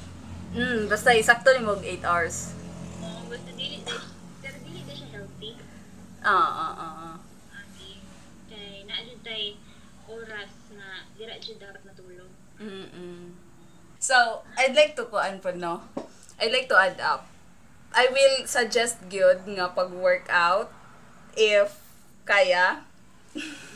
Mm, 0.51 0.91
basta 0.91 1.15
isakto 1.15 1.55
ni 1.55 1.63
mo 1.63 1.79
8 1.79 2.03
hours. 2.03 2.51
Oh, 2.99 3.23
basta 3.31 3.55
dili 3.55 3.79
pero 4.43 4.59
dili 4.67 4.83
siya 4.83 5.07
healthy. 5.15 5.55
Ah, 6.27 6.35
ah, 6.35 6.75
ah, 6.75 6.95
ah. 7.15 7.17
Abi, 7.55 8.03
kay 8.51 8.83
naa 8.91 9.07
jud 9.07 9.23
tay 9.23 9.55
oras 10.11 10.51
na 10.75 11.07
dira 11.15 11.39
jud 11.39 11.63
dapat 11.63 11.79
matulog. 11.87 12.35
Mm-mm. 12.59 13.39
So, 14.03 14.43
I'd 14.59 14.75
like 14.75 14.99
to 14.99 15.07
kuan 15.07 15.39
po, 15.39 15.55
no? 15.55 15.87
I'd 16.43 16.51
like 16.51 16.67
to 16.75 16.77
add 16.77 16.99
up. 16.99 17.31
I 17.95 18.11
will 18.11 18.51
suggest 18.51 18.99
gyud 19.07 19.47
nga 19.47 19.71
pag-workout 19.71 20.75
if 21.39 21.79
kaya. 22.27 22.83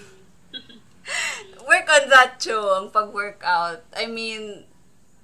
Work 1.64 1.88
on 1.88 2.04
that, 2.12 2.36
Chung, 2.38 2.90
pag-workout. 2.92 3.82
I 3.96 4.04
mean, 4.06 4.68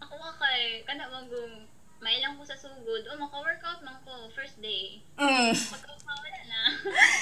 Ako 0.00 0.14
nga 0.16 0.32
kay 0.40 0.80
kana 0.88 1.04
magum 1.12 1.68
mailang 2.00 2.40
ko 2.40 2.42
sa 2.49 2.56
sugod, 2.56 3.04
oh 3.12 3.18
maka-workout 3.20 3.85
man 3.85 4.00
ko 4.09 4.32
first 4.32 4.56
day. 4.64 5.04
mm, 5.20 5.52
Pagkawala 5.52 6.40
na. 6.49 6.62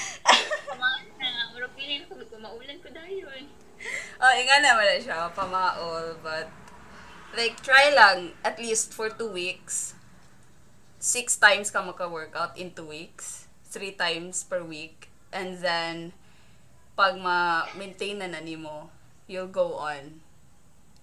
Kumain 0.71 1.11
na, 1.19 1.51
murag 1.51 1.75
feeling 1.75 2.07
ko 2.07 2.15
kung 2.15 2.39
maulan 2.39 2.79
ko 2.79 2.87
dayon. 2.87 3.43
oh, 4.23 4.33
inga 4.39 4.63
naman 4.63 4.87
na 4.87 4.97
siya, 5.03 5.27
pamaol, 5.35 6.15
but, 6.23 6.47
like, 7.35 7.59
try 7.59 7.91
lang, 7.91 8.31
at 8.39 8.55
least 8.55 8.95
for 8.95 9.11
two 9.11 9.27
weeks, 9.27 9.95
six 10.99 11.35
times 11.35 11.71
ka 11.71 11.83
maka-workout 11.83 12.55
in 12.55 12.71
two 12.71 12.87
weeks, 12.87 13.51
three 13.67 13.91
times 13.91 14.47
per 14.47 14.63
week, 14.63 15.11
and 15.35 15.59
then, 15.59 16.15
pag 16.95 17.19
ma-maintain 17.19 18.19
na 18.19 18.31
na 18.31 18.39
nimo, 18.39 18.87
you'll 19.29 19.53
go 19.53 19.77
on. 19.77 20.25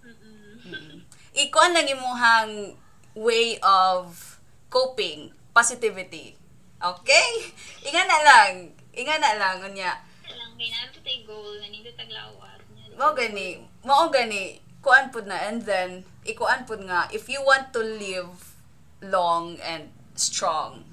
Mm-mm. 0.02 1.06
Ikuan 1.30 1.70
na 1.72 1.86
nimuhang 1.86 2.74
way 3.14 3.54
of 3.62 4.36
coping, 4.66 5.30
positivity. 5.54 6.34
Okay? 6.82 7.26
Inga 7.86 8.02
na 8.02 8.18
lang. 8.26 8.52
Inga 8.90 9.16
na 9.22 9.32
lang, 9.38 9.56
unya. 9.62 9.94
lang 10.26 10.52
kay 10.58 10.68
na 10.74 10.90
tay 10.90 11.22
goal 11.22 11.54
na 11.62 11.70
nindot 11.70 11.94
taglawas 11.94 12.60
niya. 12.74 12.98
Mao 12.98 13.14
gani, 13.14 13.62
mao 13.86 14.10
gani, 14.10 14.58
kuan 14.86 15.10
pud 15.10 15.26
na 15.26 15.34
and 15.50 15.66
then 15.66 16.06
ikuan 16.22 16.62
pud 16.62 16.78
nga 16.86 17.10
if 17.10 17.26
you 17.26 17.42
want 17.42 17.74
to 17.74 17.82
live 17.82 18.54
long 19.02 19.58
and 19.58 19.90
strong 20.14 20.86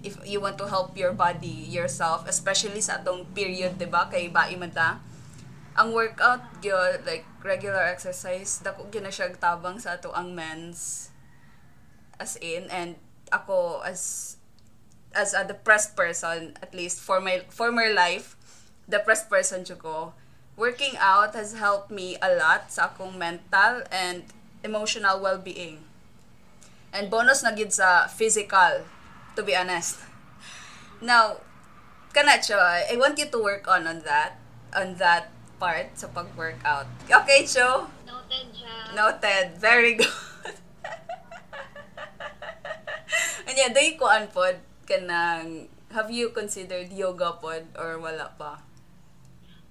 if 0.00 0.16
you 0.24 0.40
want 0.40 0.56
to 0.56 0.64
help 0.64 0.96
your 0.96 1.12
body 1.12 1.68
yourself 1.68 2.24
especially 2.24 2.80
sa 2.80 2.96
atong 2.96 3.28
period 3.36 3.76
'di 3.76 3.92
ba 3.92 4.08
kay 4.08 4.32
bai 4.32 4.56
man 4.56 4.72
ta 4.72 5.04
ang 5.72 5.96
workout 5.96 6.60
gyud 6.60 7.00
like 7.08 7.24
regular 7.40 7.80
exercise 7.80 8.60
dako 8.60 8.92
gyud 8.92 9.08
siya 9.08 9.32
tabang 9.40 9.80
sa 9.80 9.96
ato 9.96 10.12
ang 10.12 10.36
men's. 10.36 11.08
As 12.20 12.36
in 12.38 12.68
and 12.68 13.00
ako 13.32 13.80
as 13.80 14.36
as 15.16 15.32
a 15.32 15.44
depressed 15.44 15.96
person 15.96 16.56
at 16.60 16.72
least 16.76 17.00
for 17.00 17.20
my 17.20 17.44
former 17.48 17.88
life 17.88 18.36
depressed 18.84 19.32
person 19.32 19.64
ko. 19.64 20.12
Working 20.52 21.00
out 21.00 21.32
has 21.32 21.56
helped 21.56 21.88
me 21.88 22.20
a 22.20 22.36
lot 22.36 22.68
sa 22.68 22.92
akong 22.92 23.16
mental 23.16 23.88
and 23.88 24.28
emotional 24.60 25.16
well-being. 25.24 25.80
And 26.92 27.08
bonus 27.08 27.40
na 27.40 27.56
gid 27.56 27.72
sa 27.72 28.04
physical 28.12 28.84
to 29.32 29.40
be 29.40 29.56
honest. 29.56 30.04
Now 31.00 31.40
kana 32.12 32.36
siya 32.36 32.92
I 32.92 32.94
want 33.00 33.16
you 33.16 33.32
to 33.32 33.40
work 33.40 33.64
on 33.64 33.88
on 33.88 34.04
that 34.04 34.36
on 34.76 35.00
that 35.00 35.32
part 35.62 35.94
sa 35.94 36.10
pag-workout. 36.10 36.90
Okay, 37.06 37.46
Cho? 37.46 37.86
Noted, 38.02 38.50
Jam. 38.50 38.98
Noted. 38.98 39.54
Very 39.62 39.94
good. 39.94 40.10
Anya, 43.46 43.70
day 43.70 43.94
ko 43.94 44.10
an 44.10 44.26
pod 44.34 44.58
kanang 44.90 45.70
have 45.94 46.10
you 46.10 46.34
considered 46.34 46.90
yoga 46.90 47.38
pod 47.38 47.62
or 47.78 48.02
wala 48.02 48.34
pa? 48.34 48.58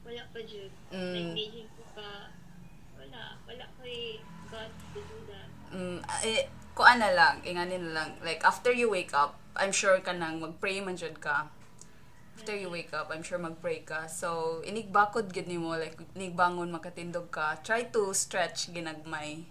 Wala 0.07 0.23
pa, 0.31 0.39
Jud. 0.47 0.71
Mm. 0.95 1.35
Nag-engaging. 1.35 1.67
Wala. 2.95 3.35
Wala 3.43 3.65
ko. 3.75 3.83
God 4.47 4.71
to 4.95 4.99
do 5.03 5.17
that. 5.27 5.51
Mm, 5.75 5.99
eh, 6.23 6.47
kuan 6.71 7.03
na 7.03 7.11
lang. 7.11 7.43
Inganin 7.43 7.91
na 7.91 7.99
lang. 7.99 8.15
Like, 8.23 8.39
after 8.47 8.71
you 8.71 8.87
wake 8.87 9.11
up, 9.11 9.35
I'm 9.59 9.75
sure 9.75 9.99
ka 9.99 10.15
nang 10.15 10.39
mag-pray 10.39 10.79
man 10.79 10.95
jud 10.95 11.19
ka 11.19 11.51
After 12.41 12.57
you 12.57 12.73
wake 12.73 12.89
up, 12.89 13.13
I'm 13.13 13.21
sure 13.21 13.37
mag-pray 13.37 13.85
ka. 13.85 14.09
So, 14.09 14.65
inigbakod 14.65 15.29
gid 15.29 15.45
nimo 15.45 15.77
like 15.77 15.93
inigbangon 16.17 16.73
makatindog 16.73 17.29
ka. 17.29 17.61
Try 17.61 17.93
to 17.93 18.17
stretch 18.17 18.73
ginagmay. 18.73 19.45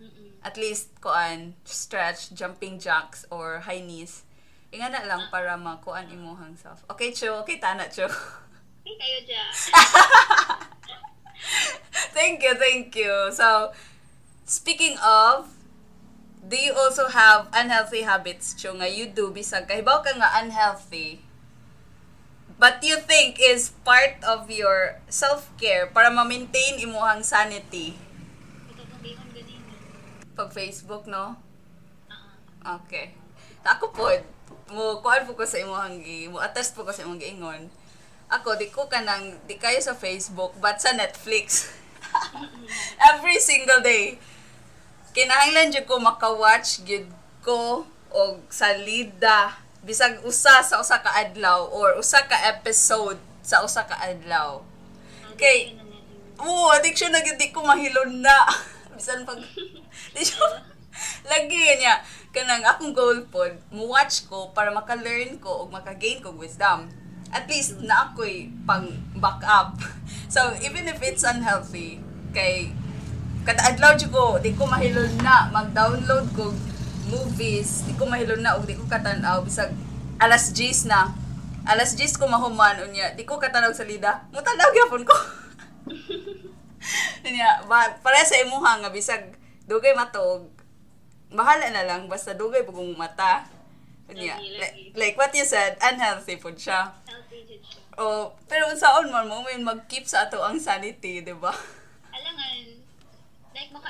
Mm-mm. 0.00 0.40
At 0.40 0.56
least 0.56 0.88
kuan 1.04 1.52
stretch, 1.68 2.32
jumping 2.32 2.80
jacks 2.80 3.28
or 3.28 3.60
high 3.60 3.84
knees. 3.84 4.24
Inga 4.72 4.88
na 4.88 5.04
lang 5.04 5.28
para 5.28 5.52
makuan 5.60 6.08
imuhang 6.08 6.56
self. 6.56 6.80
Okay, 6.88 7.12
Cho. 7.12 7.44
Okay, 7.44 7.60
tana, 7.60 7.92
Cho. 7.92 8.08
Hey, 8.88 8.96
kayo 8.96 9.18
dyan. 9.28 9.52
thank 12.16 12.40
you, 12.40 12.56
thank 12.56 12.96
you. 12.96 13.28
So, 13.36 13.76
speaking 14.48 14.96
of, 15.04 15.52
do 16.40 16.56
you 16.56 16.72
also 16.72 17.12
have 17.12 17.52
unhealthy 17.52 18.08
habits, 18.08 18.56
Cho, 18.56 18.72
nga 18.80 18.88
you 18.88 19.12
do 19.12 19.28
bisag 19.28 19.68
kahibaw 19.68 20.00
ka 20.00 20.16
nga 20.16 20.40
unhealthy, 20.40 21.27
but 22.58 22.82
you 22.82 22.98
think 23.06 23.38
is 23.38 23.70
part 23.86 24.18
of 24.26 24.50
your 24.50 24.98
self-care 25.08 25.88
para 25.94 26.10
ma-maintain 26.10 26.82
imuhang 26.82 27.22
sanity 27.22 27.94
pag 30.38 30.54
Facebook, 30.54 31.10
no? 31.10 31.34
Ah, 32.62 32.78
Okay. 32.78 33.10
Ako 33.66 33.90
po, 33.90 34.06
mo 34.70 35.02
kuan 35.02 35.26
po 35.26 35.34
ko 35.34 35.42
sa 35.42 35.58
imuhang 35.58 35.98
gi, 35.98 36.30
mo 36.30 36.38
attest 36.38 36.78
po 36.78 36.86
ko 36.86 36.94
sa 36.94 37.02
imong 37.02 37.18
giingon. 37.18 37.66
Ako 38.30 38.54
di 38.54 38.70
ko 38.70 38.86
kanang 38.86 39.34
di 39.50 39.58
kayo 39.58 39.82
sa 39.82 39.98
Facebook 39.98 40.54
but 40.62 40.78
sa 40.78 40.94
Netflix. 40.94 41.74
Every 43.10 43.42
single 43.42 43.82
day. 43.82 44.22
Kinahanglan 45.10 45.74
jud 45.74 45.90
ko 45.90 45.98
maka-watch 45.98 46.86
gid 46.86 47.10
ko 47.42 47.82
og 48.14 48.46
salida 48.52 49.58
bisag 49.82 50.20
usa 50.26 50.62
sa 50.62 50.82
usa 50.82 50.98
ka 50.98 51.10
adlaw 51.14 51.70
or 51.70 51.94
usa 51.98 52.22
ka 52.26 52.36
episode 52.50 53.18
sa 53.42 53.62
usa 53.62 53.86
ka 53.86 53.94
adlaw. 54.02 54.60
Natin. 55.32 55.78
Oo, 56.38 56.70
addiction 56.70 57.10
na 57.10 57.22
gid 57.22 57.38
di 57.38 57.50
ko 57.50 57.66
mahilon 57.66 58.22
na. 58.22 58.46
Bisan 58.98 59.26
pag 59.26 59.38
di 60.14 60.22
siya 60.22 60.66
lagi 61.30 61.78
niya 61.78 62.02
kanang 62.34 62.66
akong 62.66 62.90
goal 62.90 63.22
pod 63.30 63.54
mo 63.70 63.94
watch 63.94 64.26
ko 64.26 64.50
para 64.50 64.74
maka-learn 64.74 65.38
ko 65.38 65.66
ug 65.66 65.70
maka-gain 65.70 66.18
ko 66.18 66.34
wisdom. 66.34 66.90
At 67.30 67.46
least 67.46 67.78
na 67.84 68.10
ako'y 68.10 68.50
pang 68.66 68.88
back 69.18 69.42
up. 69.46 69.78
So 70.28 70.52
even 70.60 70.84
if 70.84 71.00
it's 71.00 71.24
unhealthy 71.24 72.04
kay 72.36 72.68
kada 73.48 73.64
adlaw 73.72 73.96
jud 73.96 74.12
ko 74.12 74.36
di 74.36 74.52
ko 74.52 74.68
mahilon 74.68 75.08
na 75.24 75.48
mag-download 75.48 76.26
ko 76.36 76.52
movies 77.08 77.88
di 77.88 77.96
ko 77.96 78.04
mahilon 78.06 78.44
na 78.44 78.56
ug 78.60 78.68
di 78.68 78.76
ko 78.76 78.84
katan-aw 78.86 79.40
bisag 79.42 79.72
alas 80.20 80.52
10 80.52 80.88
na 80.88 81.12
alas 81.64 81.96
10 81.96 82.20
ko 82.20 82.28
mahuman 82.28 82.84
unya 82.84 83.12
di 83.16 83.24
ko 83.24 83.40
katanaw 83.40 83.72
sa 83.72 83.88
lida 83.88 84.28
mo 84.30 84.40
tanaw 84.44 84.68
gyapon 84.70 85.02
ko 85.02 85.16
Niya, 87.24 87.66
ba, 87.66 87.98
para 88.00 88.22
sa 88.24 88.38
imuha 88.40 88.80
nga 88.80 88.90
bisag 88.92 89.36
dugay 89.68 89.92
matog. 89.92 90.48
Bahala 91.28 91.68
na 91.68 91.84
lang 91.84 92.08
basta 92.08 92.32
dugay 92.32 92.64
pugong 92.64 92.96
mata. 92.96 93.44
Niya, 94.08 94.40
like, 94.56 94.76
like 94.96 95.16
what 95.20 95.34
you 95.36 95.44
said, 95.44 95.76
unhealthy 95.84 96.40
food 96.40 96.56
siya. 96.56 96.88
Healthy 97.04 97.44
jud 97.44 97.60
siya. 97.60 97.82
Oh, 97.98 98.32
pero 98.48 98.70
unsaon 98.72 99.10
man 99.12 99.28
mo 99.28 99.44
may 99.44 99.58
mag-keep 99.60 100.08
sa 100.08 100.30
ato 100.30 100.40
ang 100.40 100.56
sanity, 100.56 101.20
di 101.20 101.34
ba? 101.36 101.52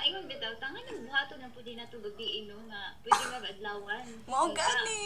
Makaingon 0.09 0.25
bitaw, 0.25 0.57
tangan 0.57 0.89
ng 0.89 1.05
buhato 1.05 1.37
na 1.37 1.53
pwede 1.53 1.77
na 1.77 1.85
to 1.93 2.01
gabi 2.01 2.49
no 2.49 2.57
nga 2.65 2.97
pwede 3.05 3.25
mag-adlawan. 3.29 4.07
Mao 4.25 4.49
Diba? 4.49 4.57
gani. 4.57 5.05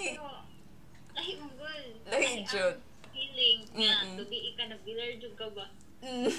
Lahi 1.18 1.32
mong 1.42 1.54
goal. 1.58 1.86
Lahi 2.06 2.46
jud. 2.46 2.78
Feeling 3.10 3.66
nga, 3.74 4.14
gabi 4.14 4.54
ka 4.54 4.62
nag-bilar 4.70 5.18
jud 5.18 5.34
ka 5.34 5.50
ba? 5.50 5.66
Mm. 6.06 6.30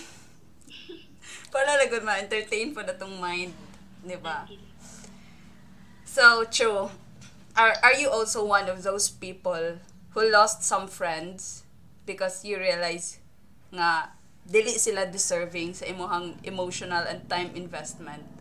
para 1.52 1.76
lagod 1.76 2.08
ma-entertain 2.08 2.72
pa 2.72 2.88
na 2.88 2.96
tong 2.96 3.20
mind, 3.20 3.52
di 4.00 4.16
ba? 4.16 4.48
So, 6.08 6.48
Cho, 6.48 6.88
are, 7.60 7.76
are 7.84 8.00
you 8.00 8.08
also 8.08 8.48
one 8.48 8.72
of 8.72 8.80
those 8.88 9.12
people 9.12 9.84
who 10.16 10.22
lost 10.32 10.64
some 10.64 10.88
friends 10.88 11.68
because 12.08 12.48
you 12.48 12.56
realize 12.56 13.20
nga 13.76 14.16
dili 14.48 14.80
sila 14.80 15.04
deserving 15.04 15.76
sa 15.76 15.84
imuhang 15.84 16.40
emotional 16.48 17.04
and 17.04 17.28
time 17.28 17.52
investment? 17.60 18.33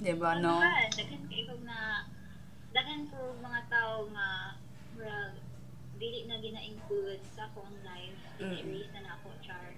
Di 0.00 0.16
ba, 0.16 0.40
no? 0.40 0.64
Ano? 0.64 0.88
Daghan 0.96 1.28
kay 1.28 1.44
ko 1.44 1.54
na 1.60 2.08
daghan 2.72 3.04
ko 3.12 3.36
mga 3.36 3.60
tao 3.68 4.08
nga 4.16 4.56
murag 4.96 5.36
dili 6.00 6.24
na 6.24 6.40
gina-include 6.40 7.20
sa 7.36 7.52
akong 7.52 7.76
life. 7.84 8.20
Mm. 8.40 8.56
Erase 8.64 8.88
na 8.96 9.00
na 9.04 9.12
ako, 9.20 9.28
char. 9.44 9.76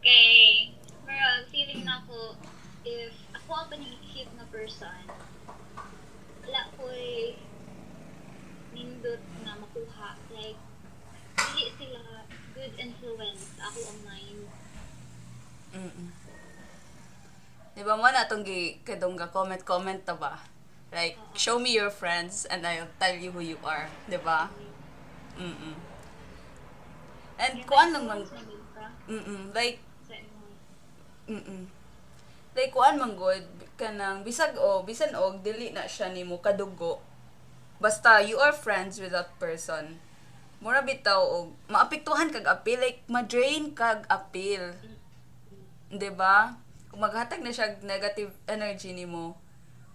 Kay 0.00 0.72
murag 1.04 1.44
feeling 1.52 1.84
na 1.84 2.00
ako 2.00 2.40
if 2.88 3.12
ako 3.36 3.50
ang 3.52 3.68
panihit 3.68 4.28
na 4.40 4.48
person, 4.48 5.04
wala 6.40 6.62
ko'y 6.80 7.36
nindot 8.72 9.20
na 9.44 9.52
makuha. 9.60 10.16
Like, 10.32 10.56
dili 11.36 11.68
sila 11.76 12.24
good 12.56 12.72
influence 12.80 13.52
ako 13.60 13.78
ang 13.84 14.00
mind. 14.08 14.48
Mm-mm. 15.76 16.27
Di 17.78 17.86
ba 17.86 17.94
mo 17.94 18.10
na 18.10 18.26
itong 18.26 18.42
gi, 18.42 18.82
kadong 18.82 19.14
ga 19.14 19.30
comment-comment 19.30 20.02
ta 20.02 20.18
ba? 20.18 20.34
Like, 20.90 21.14
show 21.38 21.62
me 21.62 21.70
your 21.70 21.94
friends 21.94 22.42
and 22.50 22.66
I'll 22.66 22.90
tell 22.98 23.14
you 23.14 23.30
who 23.30 23.38
you 23.38 23.54
are. 23.62 23.86
Di 24.10 24.18
ba? 24.18 24.50
Mm-mm. 25.38 25.78
And 27.38 27.62
kuan 27.70 27.94
lang 27.94 28.10
man, 28.10 28.26
Sa 28.26 28.42
ka, 28.74 28.90
mm 29.06 29.54
like, 29.54 29.78
sa 30.02 30.18
imong 30.18 31.38
mm 31.38 31.62
Like, 32.58 32.74
kuan 32.74 32.98
man 32.98 33.14
good, 33.14 33.46
kanang, 33.78 34.26
bisag 34.26 34.58
o, 34.58 34.82
bisan 34.82 35.14
og, 35.14 35.46
dili 35.46 35.70
na 35.70 35.86
siya 35.86 36.10
nimo 36.10 36.42
kadugo. 36.42 36.98
Basta, 37.78 38.18
you 38.18 38.42
are 38.42 38.50
friends 38.50 38.98
with 38.98 39.14
that 39.14 39.30
person. 39.38 40.02
Mura 40.58 40.82
bitaw 40.82 41.22
og, 41.22 41.54
maapektuhan 41.70 42.34
kag 42.34 42.50
apil, 42.50 42.82
like, 42.82 43.06
ma-drain 43.06 43.70
kag 43.70 44.02
apil. 44.10 44.74
'di 45.88 46.10
ba? 46.12 46.52
Kung 46.88 47.04
maghatag 47.04 47.44
na 47.44 47.52
siya 47.52 47.76
negative 47.84 48.32
energy 48.48 48.96
nimo, 48.96 49.36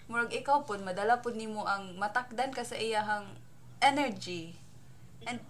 murag 0.05 0.29
ikaw 0.29 0.61
pud 0.67 0.85
madala 0.85 1.23
pud 1.23 1.33
nimo 1.33 1.65
ang 1.65 1.97
matakdan 1.97 2.53
ka 2.53 2.61
sa 2.61 2.77
iyahang 2.77 3.25
energy. 3.81 4.53
And 5.25 5.41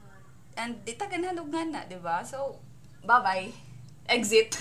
and 0.56 0.80
di 0.88 0.96
ta 0.96 1.10
ganahan 1.10 1.42
og 1.42 1.50
ngana, 1.52 1.90
'di 1.90 2.00
ba? 2.00 2.24
So, 2.24 2.58
bye-bye. 3.04 3.52
Exit. 4.08 4.60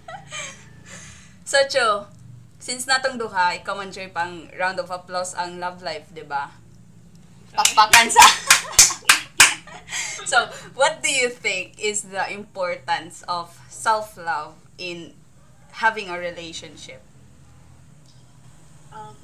so, 1.50 1.60
Cho, 1.68 2.08
since 2.56 2.88
natong 2.88 3.20
duha, 3.20 3.52
ikaw 3.60 3.76
man 3.76 3.92
Joy, 3.92 4.08
pang 4.10 4.48
round 4.56 4.80
of 4.80 4.88
applause 4.88 5.36
ang 5.36 5.60
love 5.60 5.80
life, 5.80 6.08
'di 6.12 6.24
ba? 6.26 6.50
Pakpakan 7.54 8.08
sa 8.10 8.24
So, 10.24 10.48
what 10.74 11.04
do 11.04 11.12
you 11.12 11.28
think 11.28 11.78
is 11.78 12.10
the 12.10 12.26
importance 12.32 13.22
of 13.28 13.54
self-love 13.68 14.56
in 14.80 15.12
having 15.80 16.08
a 16.08 16.18
relationship? 16.18 17.02
um, 18.94 19.16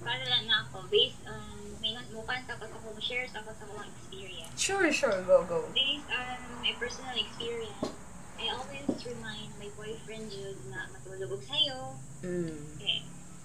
para 0.00 0.24
lang 0.24 0.44
na 0.48 0.64
ako, 0.64 0.88
based 0.88 1.20
on, 1.28 1.76
may 1.84 1.92
mukan 2.10 2.40
tapos 2.48 2.72
ako, 2.72 2.96
share 3.02 3.28
sa 3.28 3.44
ako 3.44 3.52
akong 3.52 3.90
experience. 4.00 4.54
Sure, 4.56 4.88
sure. 4.88 5.20
Go, 5.28 5.44
go. 5.44 5.68
Based 5.76 6.08
on 6.08 6.38
my 6.64 6.72
personal 6.80 7.14
experience, 7.14 7.92
I 8.36 8.52
always 8.52 8.86
remind 9.04 9.50
my 9.60 9.68
boyfriend 9.76 10.32
yun 10.32 10.56
na 10.72 10.88
matulog 10.92 11.36
og 11.36 11.42
sayo. 11.44 11.96
Mm. 12.24 12.56
Okay, 12.76 13.00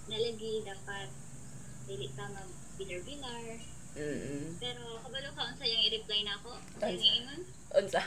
nalagi 0.08 0.63
dapat 0.63 1.10
dili 1.88 2.08
ka 2.15 2.28
mag-bilar-bilar. 2.32 3.60
Mm. 3.91 4.56
Pero 4.60 4.84
kabalo 5.04 5.30
ka 5.36 5.41
unsa 5.52 5.65
yung 5.67 5.84
i-reply 5.91 6.20
na 6.24 6.34
ako. 6.39 6.52
Unsa? 6.80 7.12
Unsa? 7.76 8.02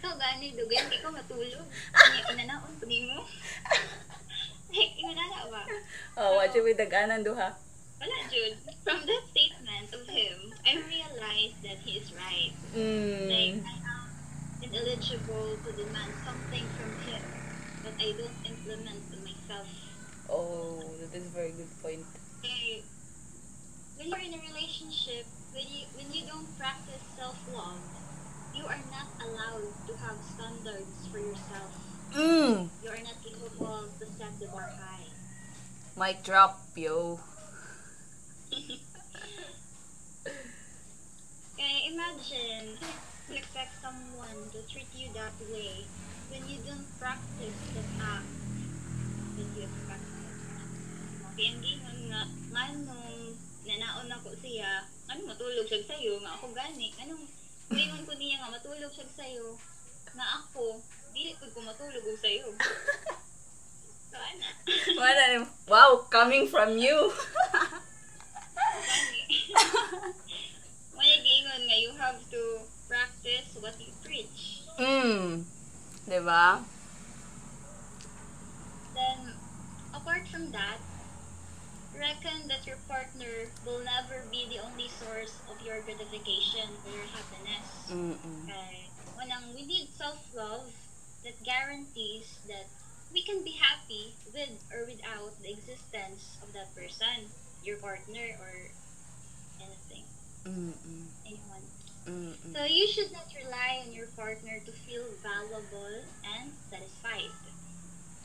Ikaw 0.00 0.16
gani 0.16 0.48
dugan, 0.56 0.88
ikaw 0.96 1.12
matulog. 1.12 1.60
Kanya 1.92 2.20
inanaon 2.32 2.72
po 2.80 2.84
mo. 2.88 3.20
Like, 4.72 4.94
inanana 4.96 5.50
ba? 5.52 5.62
Oh, 6.16 6.40
what 6.40 6.54
you 6.56 6.64
with 6.64 6.80
daganan 6.80 7.20
duha? 7.20 7.52
Wala, 8.00 8.18
Jude. 8.32 8.56
From 8.80 9.04
that 9.04 9.22
statement 9.28 9.92
of 9.92 10.08
him, 10.08 10.56
I 10.64 10.80
realized 10.88 11.60
that 11.60 11.84
he 11.84 12.00
is 12.00 12.08
right. 12.16 12.56
Like, 13.28 13.60
Mm. 13.60 13.60
I 13.60 13.76
am 13.76 14.08
ineligible 14.64 15.60
to 15.60 15.68
demand 15.76 16.12
something 16.24 16.64
from 16.80 16.90
him 17.04 17.20
that 17.84 17.96
I 18.00 18.08
don't 18.16 18.40
implement 18.48 19.00
to 19.12 19.16
myself. 19.20 19.68
Oh, 20.32 20.80
that 21.02 21.12
is 21.12 21.28
a 21.28 21.32
very 21.34 21.52
good 21.52 21.68
point. 21.84 22.06
Okay, 22.40 22.80
when 24.00 24.08
you're 24.08 24.24
in 24.24 24.32
a 24.38 24.42
relationship, 24.48 25.26
when 25.52 25.66
you 25.68 25.84
when 25.98 26.08
you 26.14 26.24
don't 26.24 26.48
practice 26.56 27.02
self-love, 27.18 27.82
you 28.54 28.64
are 28.66 28.82
not 28.90 29.06
allowed 29.22 29.70
to 29.86 29.92
have 30.02 30.16
standards 30.22 31.06
for 31.10 31.18
yourself. 31.18 31.70
Mm. 32.14 32.68
You 32.82 32.90
are 32.90 33.02
not 33.02 33.16
capable 33.22 33.86
to 33.98 34.06
set 34.18 34.38
the 34.40 34.46
bar 34.48 34.66
high. 34.66 35.06
Mic 35.96 36.22
drop, 36.24 36.58
yo. 36.74 37.20
Kaya 41.60 41.78
imagine, 41.92 42.74
you 43.28 43.36
expect 43.36 43.78
someone 43.78 44.50
to 44.50 44.58
treat 44.66 44.90
you 44.96 45.12
that 45.14 45.36
way 45.52 45.86
when 46.32 46.42
you 46.48 46.58
don't 46.66 46.88
practice 46.98 47.58
the 47.76 47.84
act 48.02 48.26
that 49.36 49.48
you 49.54 49.62
expected. 49.68 50.34
Kaya 51.36 51.48
ang 51.54 51.62
gingon 51.62 51.98
nga, 52.10 52.22
manong 52.50 53.38
nanaon 53.68 54.10
ako 54.10 54.34
siya, 54.42 54.82
ano 55.06 55.20
matulog 55.30 55.68
siya 55.68 55.84
sa'yo, 55.86 56.18
nga 56.24 56.34
ako 56.34 56.50
gani, 56.50 56.90
anong 56.98 57.22
gingon 57.70 58.02
ko 58.02 58.12
niya 58.18 58.42
nga 58.42 58.50
matulog 58.50 58.90
siya 58.90 59.06
sa'yo, 59.06 59.54
nga 60.18 60.26
ako, 60.42 60.82
dili 61.14 61.38
ko 61.38 61.46
ko 61.54 61.62
matulog 61.62 62.02
og 62.02 62.18
sa'yo. 62.18 62.50
So, 64.10 64.18
ana. 64.30 64.48
Wala 64.98 65.46
Wow, 65.70 66.10
coming 66.10 66.50
from 66.50 66.74
you. 66.74 67.14
May 70.98 71.14
giingon 71.22 71.62
nga, 71.70 71.76
you 71.78 71.92
have 71.94 72.18
to 72.34 72.42
practice 72.90 73.54
what 73.62 73.78
you 73.78 73.94
preach. 74.02 74.66
mm. 74.76 75.46
Diba? 76.10 76.66
Then, 78.98 79.18
apart 79.94 80.26
from 80.26 80.50
that, 80.50 80.82
reckon 82.00 82.48
that 82.48 82.66
your 82.66 82.80
partner 82.88 83.52
will 83.64 83.84
never 83.84 84.24
be 84.32 84.48
the 84.48 84.58
only 84.64 84.88
source 84.88 85.36
of 85.52 85.60
your 85.60 85.80
gratification 85.84 86.80
or 86.84 86.90
your 86.90 87.06
happiness. 87.12 87.86
Mm-mm. 87.92 88.48
Okay. 88.48 88.88
Unang, 89.20 89.54
we 89.54 89.66
need 89.66 89.88
self-love 89.94 90.72
that 91.24 91.36
guarantees 91.44 92.40
that 92.48 92.66
we 93.12 93.22
can 93.22 93.44
be 93.44 93.52
happy 93.52 94.14
with 94.32 94.56
or 94.72 94.86
without 94.88 95.36
the 95.42 95.52
existence 95.52 96.40
of 96.42 96.52
that 96.54 96.72
person, 96.74 97.28
your 97.62 97.76
partner, 97.76 98.26
or 98.40 98.54
anything, 99.60 100.04
Mm-mm. 100.48 101.04
anyone. 101.26 101.64
Mm-mm. 102.08 102.56
So 102.56 102.64
you 102.64 102.88
should 102.88 103.12
not 103.12 103.28
rely 103.36 103.84
on 103.84 103.92
your 103.92 104.08
partner 104.16 104.56
to 104.64 104.72
feel 104.72 105.04
valuable 105.22 106.00
and 106.24 106.50
satisfied. 106.70 107.28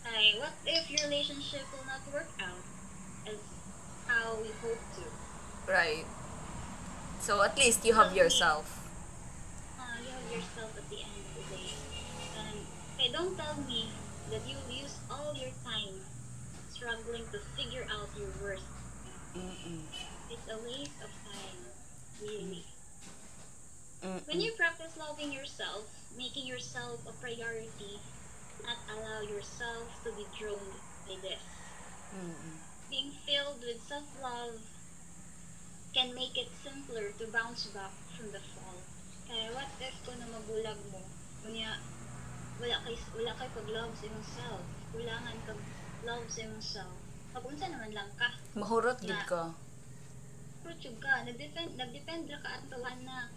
Okay, 0.07 0.37
what 0.39 0.53
if 0.65 0.89
your 0.89 1.09
relationship 1.09 1.67
will 1.73 1.83
not 1.85 2.05
work 2.13 2.29
out 2.39 2.63
as 3.27 3.39
how 4.07 4.35
we 4.41 4.49
hope 4.61 4.81
to? 4.95 5.03
Right. 5.71 6.05
So 7.19 7.41
at 7.41 7.57
least 7.57 7.85
you 7.85 7.93
have 7.93 8.15
yourself. 8.15 8.85
Uh, 9.79 9.97
you 10.01 10.11
have 10.11 10.29
yourself 10.31 10.77
at 10.77 10.89
the 10.89 11.01
end 11.01 11.15
of 11.25 11.33
the 11.35 11.55
day. 11.55 11.73
And 12.37 12.57
okay, 12.95 13.11
don't 13.11 13.35
tell 13.37 13.55
me 13.67 13.89
that 14.29 14.41
you 14.47 14.57
use 14.69 14.97
all 15.09 15.33
your 15.33 15.51
time 15.65 16.01
struggling 16.69 17.23
to 17.31 17.39
figure 17.57 17.85
out 17.89 18.09
your 18.17 18.29
worth. 18.41 18.61
Mm-mm. 19.35 19.81
It's 20.29 20.47
a 20.51 20.57
waste 20.63 20.97
of 21.01 21.09
time, 21.25 21.61
really. 22.21 22.63
Mm-mm. 24.03 24.27
When 24.27 24.41
you 24.41 24.51
practice 24.53 24.93
loving 24.97 25.31
yourself, 25.31 25.89
making 26.17 26.45
yourself 26.45 26.99
a 27.07 27.13
priority, 27.21 27.99
not 28.63 28.77
allow 28.93 29.21
yourself 29.21 29.87
to 30.03 30.11
be 30.13 30.25
drawn 30.37 30.69
by 31.07 31.15
this. 31.21 31.41
Mm-mm. 32.13 32.64
Being 32.89 33.11
filled 33.25 33.61
with 33.61 33.81
self-love 33.81 34.61
can 35.93 36.13
make 36.13 36.37
it 36.37 36.51
simpler 36.63 37.11
to 37.17 37.25
bounce 37.31 37.65
back 37.73 37.91
from 38.15 38.31
the 38.31 38.39
fall. 38.53 38.79
Kaya 39.27 39.51
what 39.55 39.71
if 39.81 39.95
kung 40.05 40.19
na 40.21 40.27
mabulag 40.29 40.77
mo, 40.93 41.01
kunya, 41.41 41.71
wala 42.61 42.77
kay, 42.85 42.95
wala 43.17 43.31
kay 43.35 43.49
pag-love 43.51 43.93
sa 43.97 44.05
imong 44.05 44.27
self. 44.27 44.63
Kulangan 44.93 45.37
kag 45.43 45.59
love 46.05 46.27
sa 46.29 46.45
imong 46.45 46.61
self. 46.63 46.95
Pag 47.33 47.43
unsa 47.43 47.67
naman 47.67 47.91
lang 47.91 48.11
ka, 48.15 48.29
Mahurot 48.53 49.01
gid 49.01 49.11
Na- 49.11 49.27
ka. 49.27 49.43
Krutsug 50.63 50.97
ka, 50.97 51.21
nagdepend, 51.25 51.77
nagdepend 51.77 52.25
ra 52.29 52.39
ka 52.41 52.49
ato 52.57 52.77
anak. 52.81 53.29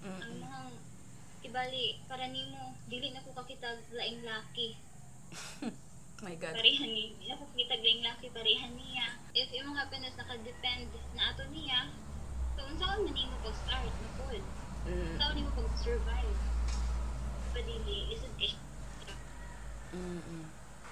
Ang 0.00 0.32
Mm-mm. 0.32 0.42
mga 0.42 0.60
ibali, 1.44 1.86
para 2.06 2.24
nimo, 2.24 2.72
dili 2.86 3.10
na 3.10 3.24
ko 3.24 3.34
kakitag 3.34 3.82
laing 3.90 4.22
laki. 4.22 4.78
My 6.20 6.36
God. 6.36 6.52
Parehan 6.52 6.90
ni, 6.92 7.16
dili 7.16 7.32
na 7.32 7.40
ko 7.40 7.48
kakitag 7.48 7.80
laing 7.80 8.04
laki, 8.04 8.28
parehan 8.28 8.72
niya. 8.76 9.16
If 9.32 9.48
imong 9.56 9.72
happiness 9.72 10.12
nakadepend 10.20 10.92
na 11.16 11.32
ato 11.32 11.48
niya, 11.48 11.88
so 12.52 12.60
unsaon 12.68 13.08
man 13.08 13.14
nimo 13.16 13.36
pag-start 13.40 13.88
na 13.88 14.10
pod? 14.20 14.42
Mm. 14.84 15.16
Unsaon 15.16 15.34
nimo 15.40 15.50
pag-survive? 15.56 16.36
Padili, 17.56 17.96
isod 18.12 18.34
eh. 18.36 18.54
Mm-mm. 19.96 20.44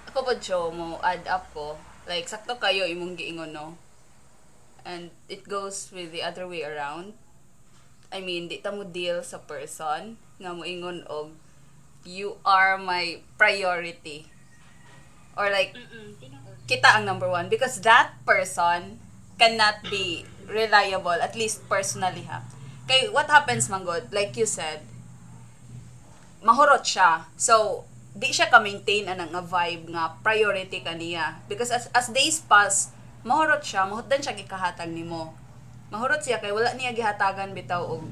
Ako 0.09 0.25
po, 0.25 0.33
Joe, 0.41 0.73
mo 0.73 0.97
add 1.05 1.29
up 1.29 1.53
ko. 1.53 1.77
Like, 2.09 2.25
sakto 2.25 2.57
kayo 2.57 2.89
imong 2.89 3.21
giingon, 3.21 3.53
no? 3.53 3.77
And 4.89 5.13
it 5.29 5.45
goes 5.45 5.93
with 5.93 6.09
the 6.09 6.25
other 6.25 6.49
way 6.49 6.65
around. 6.65 7.13
I 8.09 8.25
mean, 8.25 8.49
di 8.49 8.65
ta 8.65 8.73
mo 8.73 8.89
deal 8.89 9.21
sa 9.21 9.37
person 9.45 10.17
nga 10.41 10.57
mo 10.57 10.65
ingon 10.65 11.05
og 11.05 11.37
you 12.09 12.41
are 12.49 12.81
my 12.81 13.21
priority. 13.37 14.33
Or 15.39 15.49
like, 15.55 15.79
Mm-mm, 15.79 16.19
kita 16.67 16.99
ang 16.99 17.07
number 17.07 17.31
one 17.31 17.49
because 17.49 17.81
that 17.87 18.13
person 18.27 18.99
cannot 19.39 19.81
be 19.87 20.27
reliable, 20.51 21.15
at 21.17 21.39
least 21.39 21.65
personally 21.71 22.27
ha. 22.27 22.43
Kay 22.91 23.09
what 23.09 23.31
happens 23.31 23.71
manggod, 23.71 24.11
like 24.11 24.35
you 24.35 24.45
said, 24.45 24.83
mahurot 26.43 26.83
siya. 26.83 27.25
So, 27.39 27.87
di 28.19 28.35
siya 28.35 28.51
ka-maintain 28.51 29.07
anang 29.07 29.31
nga 29.31 29.45
vibe 29.45 29.95
nga 29.95 30.19
priority 30.21 30.83
kaniya. 30.83 31.39
Because 31.47 31.71
as, 31.71 31.87
as 31.95 32.11
days 32.11 32.43
pass, 32.43 32.91
mahurot 33.23 33.63
siya, 33.63 33.87
mahutdan 33.87 34.19
siya 34.19 34.35
gikahatag 34.35 34.91
nimo. 34.91 35.33
Mahurot 35.95 36.21
siya 36.21 36.43
kay 36.43 36.51
wala 36.51 36.75
niya 36.75 36.93
gihatagan 36.93 37.55
bitaw 37.55 37.81
og 37.87 38.05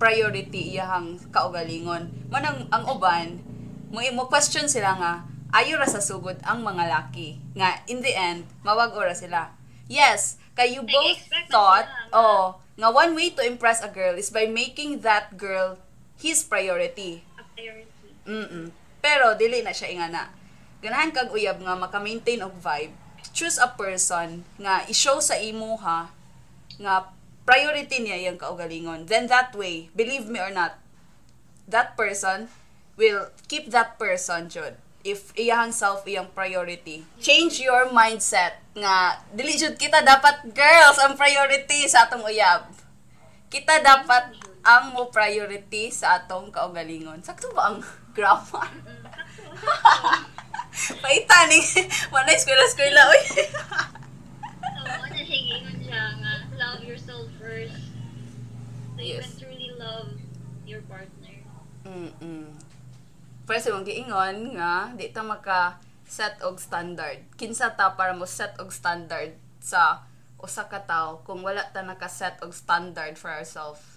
priority 0.00 0.76
iyahang 0.76 1.20
kaugalingon. 1.30 2.08
Mo 2.32 2.36
nang 2.40 2.66
ang 2.72 2.84
uban, 2.88 3.40
mo 3.92 4.00
mo 4.12 4.26
question 4.26 4.66
sila 4.66 4.96
nga 4.98 5.12
ayo 5.56 5.80
ra 5.80 5.88
sa 5.88 6.04
sugod 6.04 6.36
ang 6.44 6.60
mga 6.60 6.84
laki 6.84 7.40
nga 7.56 7.80
in 7.88 8.04
the 8.04 8.12
end 8.12 8.44
mawag 8.60 8.92
ora 8.92 9.16
sila. 9.16 9.56
Yes, 9.88 10.36
kay 10.52 10.76
you 10.76 10.84
both 10.84 11.20
thought 11.48 11.88
oh 12.12 12.60
nga 12.76 12.92
one 12.92 13.16
way 13.16 13.32
to 13.32 13.40
impress 13.40 13.80
a 13.80 13.88
girl 13.88 14.20
is 14.20 14.28
by 14.28 14.44
making 14.44 15.00
that 15.00 15.40
girl 15.40 15.80
his 16.20 16.44
priority. 16.44 17.24
A 17.40 17.44
priority. 17.56 18.10
Mm 18.28 18.68
Pero 19.00 19.32
dili 19.38 19.64
na 19.64 19.72
siya 19.72 19.88
ingana. 19.88 20.28
Ganahan 20.84 21.14
kag 21.14 21.32
uyab 21.32 21.62
nga 21.62 21.78
maka-maintain 21.78 22.44
og 22.44 22.52
vibe. 22.60 22.92
Choose 23.32 23.56
a 23.56 23.70
person 23.70 24.44
nga 24.60 24.84
i-show 24.90 25.22
sa 25.24 25.40
imo 25.40 25.80
ha 25.80 26.12
nga 26.76 27.16
priority 27.48 28.02
niya 28.02 28.28
yung 28.28 28.36
kaugalingon. 28.36 29.08
Then 29.08 29.30
that 29.32 29.54
way, 29.54 29.88
believe 29.94 30.26
me 30.26 30.42
or 30.42 30.50
not, 30.50 30.76
that 31.64 31.94
person 31.94 32.50
will 32.98 33.30
keep 33.46 33.70
that 33.70 33.96
person 33.96 34.50
jud 34.50 34.76
if 35.06 35.30
iyang 35.38 35.70
self 35.70 36.02
iyang 36.02 36.26
priority. 36.34 37.06
Change 37.22 37.62
your 37.62 37.86
mindset 37.94 38.58
nga 38.74 39.22
dili 39.30 39.54
jud 39.54 39.78
kita 39.78 40.02
dapat 40.02 40.50
girls 40.50 40.98
ang 40.98 41.14
priority 41.14 41.86
sa 41.86 42.10
atong 42.10 42.26
uyab. 42.26 42.66
Kita 43.46 43.78
dapat 43.78 44.34
ang 44.66 44.90
mo 44.90 45.06
priority 45.14 45.94
sa 45.94 46.18
atong 46.18 46.50
kaugalingon. 46.50 47.22
Sakto 47.22 47.54
ba 47.54 47.70
ang 47.70 47.78
grammar? 48.16 48.66
Mm. 48.66 49.06
Paita 51.02 51.46
ni 51.48 51.62
wala 52.12 52.34
oy. 52.34 53.22
Gingon 55.26 55.78
siya 55.84 56.16
nga, 56.18 56.32
love 56.58 56.82
yourself 56.82 57.30
first. 57.38 57.76
So 58.96 59.00
you 59.04 59.20
Yes. 59.20 59.36
can 59.36 59.46
truly 59.46 59.70
love 59.76 60.16
your 60.66 60.80
partner. 60.88 61.36
Mm-mm. 61.86 62.50
Pero 62.50 62.55
sa 63.46 63.70
mong 63.70 63.86
giingon 63.86 64.58
nga, 64.58 64.90
di 64.98 65.14
ta 65.14 65.22
maka 65.22 65.78
set 66.02 66.42
og 66.42 66.58
standard. 66.58 67.22
Kinsa 67.38 67.70
ta 67.78 67.94
para 67.94 68.10
mo 68.14 68.26
set 68.26 68.58
og 68.58 68.74
standard 68.74 69.38
sa 69.62 70.02
usa 70.42 70.66
ka 70.66 70.82
tawo 70.82 71.22
kung 71.22 71.46
wala 71.46 71.62
ta 71.70 71.82
naka-set 71.86 72.42
og 72.42 72.50
standard 72.50 73.14
for 73.14 73.30
ourselves. 73.30 73.96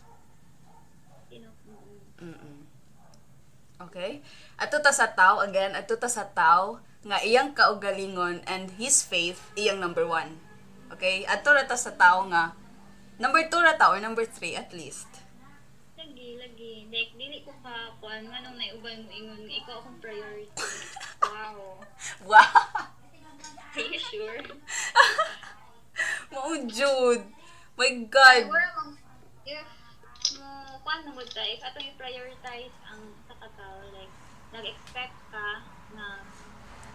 Okay? 3.80 4.22
Ato 4.60 4.78
ta 4.84 4.92
sa 4.92 5.08
tao, 5.16 5.40
again, 5.40 5.72
ato 5.74 5.96
ta 5.96 6.12
sa 6.12 6.28
tao, 6.28 6.84
nga 7.02 7.18
iyang 7.24 7.56
kaugalingon 7.56 8.44
and 8.44 8.76
his 8.76 9.02
faith, 9.02 9.40
iyang 9.56 9.80
number 9.80 10.04
one. 10.04 10.36
Okay? 10.92 11.24
Ato 11.26 11.56
ra 11.56 11.64
ta 11.64 11.80
sa 11.80 11.96
tao 11.96 12.28
nga, 12.28 12.54
number 13.18 13.42
two 13.48 13.62
ra 13.64 13.74
ta 13.80 13.90
or 13.90 14.00
number 14.04 14.28
three 14.28 14.54
at 14.54 14.70
least. 14.76 15.09
Lagi. 16.40 16.88
Like, 16.88 17.12
dili 17.20 17.44
ko 17.44 17.52
ka, 17.60 18.00
kuan, 18.00 18.24
nga 18.32 18.40
nung 18.40 18.56
naiuban 18.56 19.04
mo 19.04 19.12
ingon, 19.12 19.44
ikaw 19.52 19.84
akong 19.84 20.00
priority. 20.00 20.64
Wow. 21.20 21.84
Wow! 22.30 22.64
Are 23.76 23.84
you 23.84 24.00
sure? 24.00 24.40
Mao 26.32 26.56
Jude! 26.64 27.28
My 27.76 27.92
God! 28.08 28.48
Siguro 28.48 28.96
if, 29.44 29.68
mo, 30.40 30.80
kuan 30.84 31.04
mo 31.12 31.24
ta, 31.28 31.44
if 31.44 31.60
atong 31.60 31.92
i-prioritize 31.92 32.76
ang 32.88 33.04
sa 33.28 33.36
katao, 33.36 33.84
like, 33.92 34.12
nag-expect 34.56 35.16
ka 35.32 35.64
na, 35.92 36.24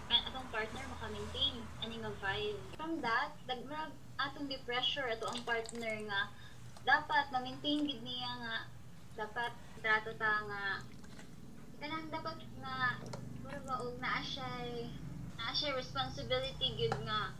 atong 0.09 0.49
partner 0.49 0.83
maka-maintain 0.89 1.55
ani 1.81 1.95
nga 2.01 2.11
vibe. 2.21 2.59
From 2.77 3.01
that, 3.01 3.33
dagmag 3.49 3.93
atong 4.17 4.47
di 4.47 4.57
pressure 4.65 5.09
ato 5.09 5.27
ang 5.29 5.41
partner 5.43 5.95
nga 6.05 6.21
dapat 6.85 7.33
ma-maintain 7.33 7.83
gid 7.89 8.01
niya 8.05 8.31
nga 8.41 8.55
dapat 9.15 9.51
trato 9.79 10.11
ta 10.19 10.43
nga 10.45 10.63
kanang 11.79 12.07
dapat 12.11 12.37
nga 12.59 12.99
puro 13.43 13.59
ba 13.63 13.75
og 13.83 13.95
naa 13.99 14.19
siya 14.19 14.47
naa 15.39 15.51
siya 15.55 15.75
responsibility 15.75 16.75
gid 16.75 16.95
nga 17.03 17.31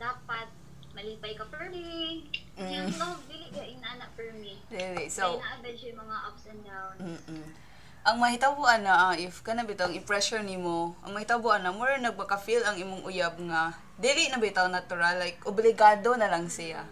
dapat 0.00 0.48
malipay 0.90 1.38
ka 1.38 1.46
per 1.46 1.70
day. 1.70 2.26
Mm. 2.58 2.66
Yung 2.66 2.90
love, 2.98 3.22
dili 3.30 3.46
ka 3.54 3.62
inana 3.62 4.10
per 4.18 4.34
me. 4.34 4.58
Really? 4.74 5.06
So, 5.06 5.38
So, 5.38 5.40
na 5.40 5.70
siya 5.70 5.94
mga 5.94 6.16
ups 6.26 6.44
and 6.50 6.60
downs. 6.66 6.98
mm 6.98 7.70
ang 8.00 8.16
mahitabuan 8.16 8.80
na 8.80 9.12
ah, 9.12 9.14
if 9.14 9.44
kana 9.44 9.60
bitaw 9.60 9.92
i-pressure 9.92 10.40
nimo, 10.40 10.96
ang 11.04 11.12
mahitabuan 11.12 11.60
na 11.60 11.68
more 11.68 12.00
nagbaka-feel 12.00 12.64
ang 12.64 12.80
imong 12.80 13.04
uyab 13.04 13.36
nga 13.44 13.76
dili 14.00 14.32
na 14.32 14.40
bitaw 14.40 14.72
natural 14.72 15.20
like 15.20 15.36
obligado 15.44 16.16
na 16.16 16.32
lang 16.32 16.48
siya. 16.48 16.88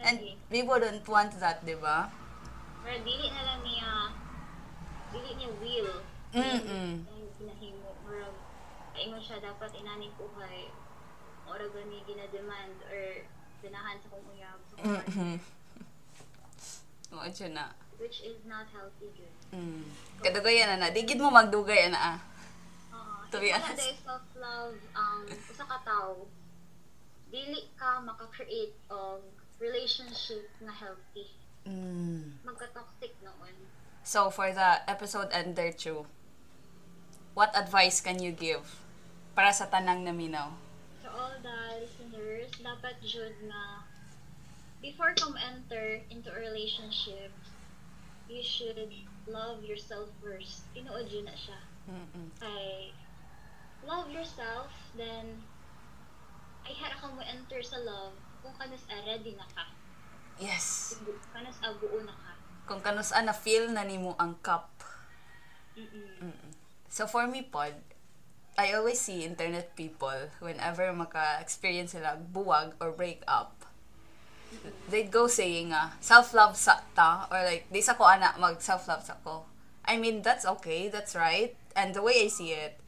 And 0.00 0.16
Lagi. 0.24 0.32
people 0.48 0.80
don't 0.80 1.04
want 1.04 1.36
that, 1.44 1.60
di 1.68 1.76
ba? 1.76 2.08
Pero 2.84 2.96
dili 3.00 3.26
na 3.32 3.42
lang 3.42 3.60
niya, 3.64 3.92
dili 5.08 5.30
niya 5.40 5.50
will. 5.56 5.90
Ang 6.36 7.24
ginahimo. 7.40 7.96
Murag, 8.04 8.36
kaingon 8.92 9.24
siya 9.24 9.40
dapat 9.40 9.72
inani 9.72 10.12
buhay. 10.20 10.68
Ora 11.48 11.64
gani 11.64 12.04
ginademand 12.04 12.76
or 12.84 13.24
ganahan 13.64 13.96
sa 13.96 14.08
kong 14.12 14.24
uyab. 14.28 14.60
Sa 14.68 14.74
kong 14.76 14.84
Mm-hmm. 14.84 15.34
Oo, 17.16 17.24
na. 17.56 17.66
which 17.96 18.26
is 18.26 18.42
not 18.44 18.66
healthy 18.74 19.06
good. 19.14 19.30
Mm. 19.54 19.86
Kadugayan 20.18 20.76
na 20.76 20.88
na. 20.88 20.88
Digid 20.90 21.16
mo 21.22 21.30
magdugay 21.30 21.88
na 21.88 22.18
ah. 22.18 22.18
Uh, 22.90 23.22
To 23.30 23.38
be 23.38 23.54
Wala 23.54 23.62
honest. 23.62 23.78
dahil 23.80 23.96
self-love, 24.02 24.76
ang 24.92 25.22
usa 25.30 25.64
ka 25.64 25.78
tao, 25.86 26.26
dili 27.30 27.70
ka 27.78 28.02
maka-create 28.02 28.74
og 28.90 29.22
relationship 29.62 30.50
na 30.58 30.74
healthy. 30.74 31.30
Mm. 31.64 32.44
Magka-toxic 32.44 33.16
noon. 33.24 33.56
So, 34.04 34.28
for 34.28 34.52
the 34.52 34.84
episode 34.84 35.32
ender 35.32 35.72
two, 35.72 36.04
what 37.32 37.56
advice 37.56 38.00
can 38.00 38.20
you 38.20 38.32
give 38.32 38.84
para 39.32 39.52
sa 39.52 39.66
tanang 39.66 40.04
naminaw? 40.04 40.52
To 41.02 41.08
all 41.08 41.34
the 41.40 41.80
listeners, 41.80 42.52
dapat 42.60 43.00
jud 43.00 43.32
nga 43.48 43.88
before 44.84 45.16
come 45.16 45.40
enter 45.40 46.04
into 46.12 46.28
a 46.28 46.38
relationship, 46.38 47.32
you 48.28 48.44
should 48.44 48.92
love 49.24 49.64
yourself 49.64 50.12
first. 50.20 50.68
Tinuod 50.76 51.08
yun 51.08 51.24
na 51.24 51.32
siya. 51.32 51.60
Mm-mm. 51.88 52.28
Ay, 52.44 52.92
love 53.88 54.12
yourself, 54.12 54.68
then 54.96 55.40
ay 56.64 56.72
hara 56.76 56.96
ka 56.96 57.08
mo 57.12 57.20
enter 57.24 57.60
sa 57.60 57.80
love 57.80 58.16
kung 58.40 58.52
kanas 58.56 58.84
ah, 58.88 59.00
ready 59.08 59.36
na 59.36 59.48
ka. 59.56 59.64
Yes. 60.38 60.98
Kung 60.98 61.20
kanas 61.30 61.58
abuo 61.62 61.98
na 62.02 62.14
ka. 62.14 62.32
Kung 62.64 62.80
kanus-an 62.80 63.28
na 63.28 63.36
feel 63.36 63.68
na 63.70 63.84
nimo 63.84 64.16
ang 64.16 64.40
cup. 64.40 64.72
Mm-mm. 65.76 66.32
So, 66.88 67.06
for 67.10 67.26
me 67.26 67.42
pod, 67.42 67.74
I 68.54 68.70
always 68.78 69.02
see 69.02 69.26
internet 69.26 69.74
people 69.74 70.30
whenever 70.38 70.86
maka-experience 70.94 71.98
sila 71.98 72.14
buwag 72.14 72.78
or 72.78 72.94
break 72.94 73.26
up. 73.26 73.66
They'd 74.86 75.10
go 75.10 75.26
saying 75.26 75.74
nga, 75.74 75.98
self-love 75.98 76.54
sa 76.54 76.86
ta, 76.94 77.26
or 77.26 77.42
like, 77.42 77.66
di 77.74 77.82
sa 77.82 77.98
ko 77.98 78.06
ana 78.06 78.38
mag 78.38 78.62
self-love 78.62 79.02
sa 79.02 79.18
ko. 79.26 79.42
I 79.82 79.98
mean, 79.98 80.22
that's 80.22 80.46
okay, 80.46 80.86
that's 80.86 81.18
right. 81.18 81.58
And 81.74 81.92
the 81.92 82.02
way 82.06 82.22
I 82.22 82.30
see 82.30 82.54
it, 82.54 82.78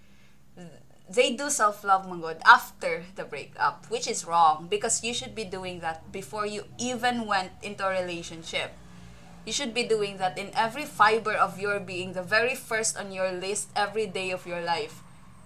they 1.09 1.35
do 1.35 1.51
self-love 1.51 2.07
mangod 2.07 2.42
after 2.45 3.05
the 3.14 3.25
breakup, 3.25 3.87
which 3.88 4.09
is 4.09 4.27
wrong 4.27 4.66
because 4.69 5.05
you 5.05 5.14
should 5.14 5.35
be 5.35 5.45
doing 5.45 5.81
that 5.81 6.11
before 6.11 6.47
you 6.47 6.64
even 6.79 7.27
went 7.27 7.53
into 7.62 7.87
a 7.87 7.95
relationship. 7.95 8.75
You 9.47 9.53
should 9.53 9.73
be 9.73 9.87
doing 9.87 10.19
that 10.19 10.37
in 10.37 10.51
every 10.55 10.85
fiber 10.85 11.33
of 11.33 11.61
your 11.61 11.79
being, 11.79 12.14
the 12.14 12.23
very 12.23 12.57
first 12.57 12.99
on 12.99 13.12
your 13.12 13.31
list 13.31 13.71
every 13.77 14.07
day 14.07 14.33
of 14.33 14.47
your 14.47 14.61
life. 14.61 15.03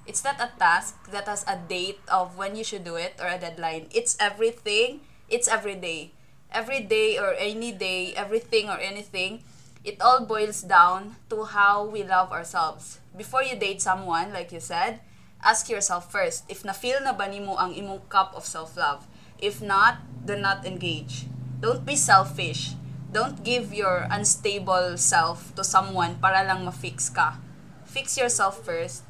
It's 0.06 0.24
not 0.24 0.40
a 0.40 0.50
task 0.58 0.96
that 1.12 1.28
has 1.28 1.44
a 1.46 1.60
date 1.68 2.00
of 2.08 2.38
when 2.38 2.56
you 2.56 2.64
should 2.64 2.82
do 2.82 2.96
it 2.96 3.14
or 3.20 3.28
a 3.28 3.38
deadline. 3.38 3.88
It's 3.92 4.16
everything. 4.18 5.00
It's 5.28 5.46
every 5.46 5.76
day. 5.76 6.12
Every 6.50 6.80
day 6.80 7.18
or 7.18 7.36
any 7.36 7.70
day, 7.70 8.14
everything 8.16 8.70
or 8.70 8.80
anything, 8.80 9.44
it 9.84 10.00
all 10.00 10.24
boils 10.24 10.62
down 10.62 11.16
to 11.28 11.44
how 11.44 11.84
we 11.84 12.02
love 12.02 12.32
ourselves. 12.32 12.98
Before 13.16 13.42
you 13.42 13.54
date 13.54 13.82
someone, 13.82 14.32
like 14.32 14.50
you 14.50 14.60
said, 14.60 15.00
ask 15.44 15.68
yourself 15.68 16.12
first 16.12 16.44
if 16.48 16.64
na-feel 16.64 17.00
na 17.00 17.12
ba 17.12 17.28
nimo 17.28 17.56
ang 17.56 17.72
imong 17.72 18.04
cup 18.12 18.32
of 18.36 18.44
self-love. 18.44 19.08
If 19.40 19.64
not, 19.64 20.04
do 20.24 20.36
not 20.36 20.68
engage. 20.68 21.24
Don't 21.60 21.84
be 21.84 21.96
selfish. 21.96 22.76
Don't 23.10 23.42
give 23.42 23.72
your 23.74 24.06
unstable 24.12 24.94
self 25.00 25.50
to 25.56 25.64
someone 25.64 26.20
para 26.20 26.44
lang 26.44 26.64
ma-fix 26.64 27.08
ka. 27.08 27.40
Fix 27.88 28.20
yourself 28.20 28.60
first. 28.62 29.02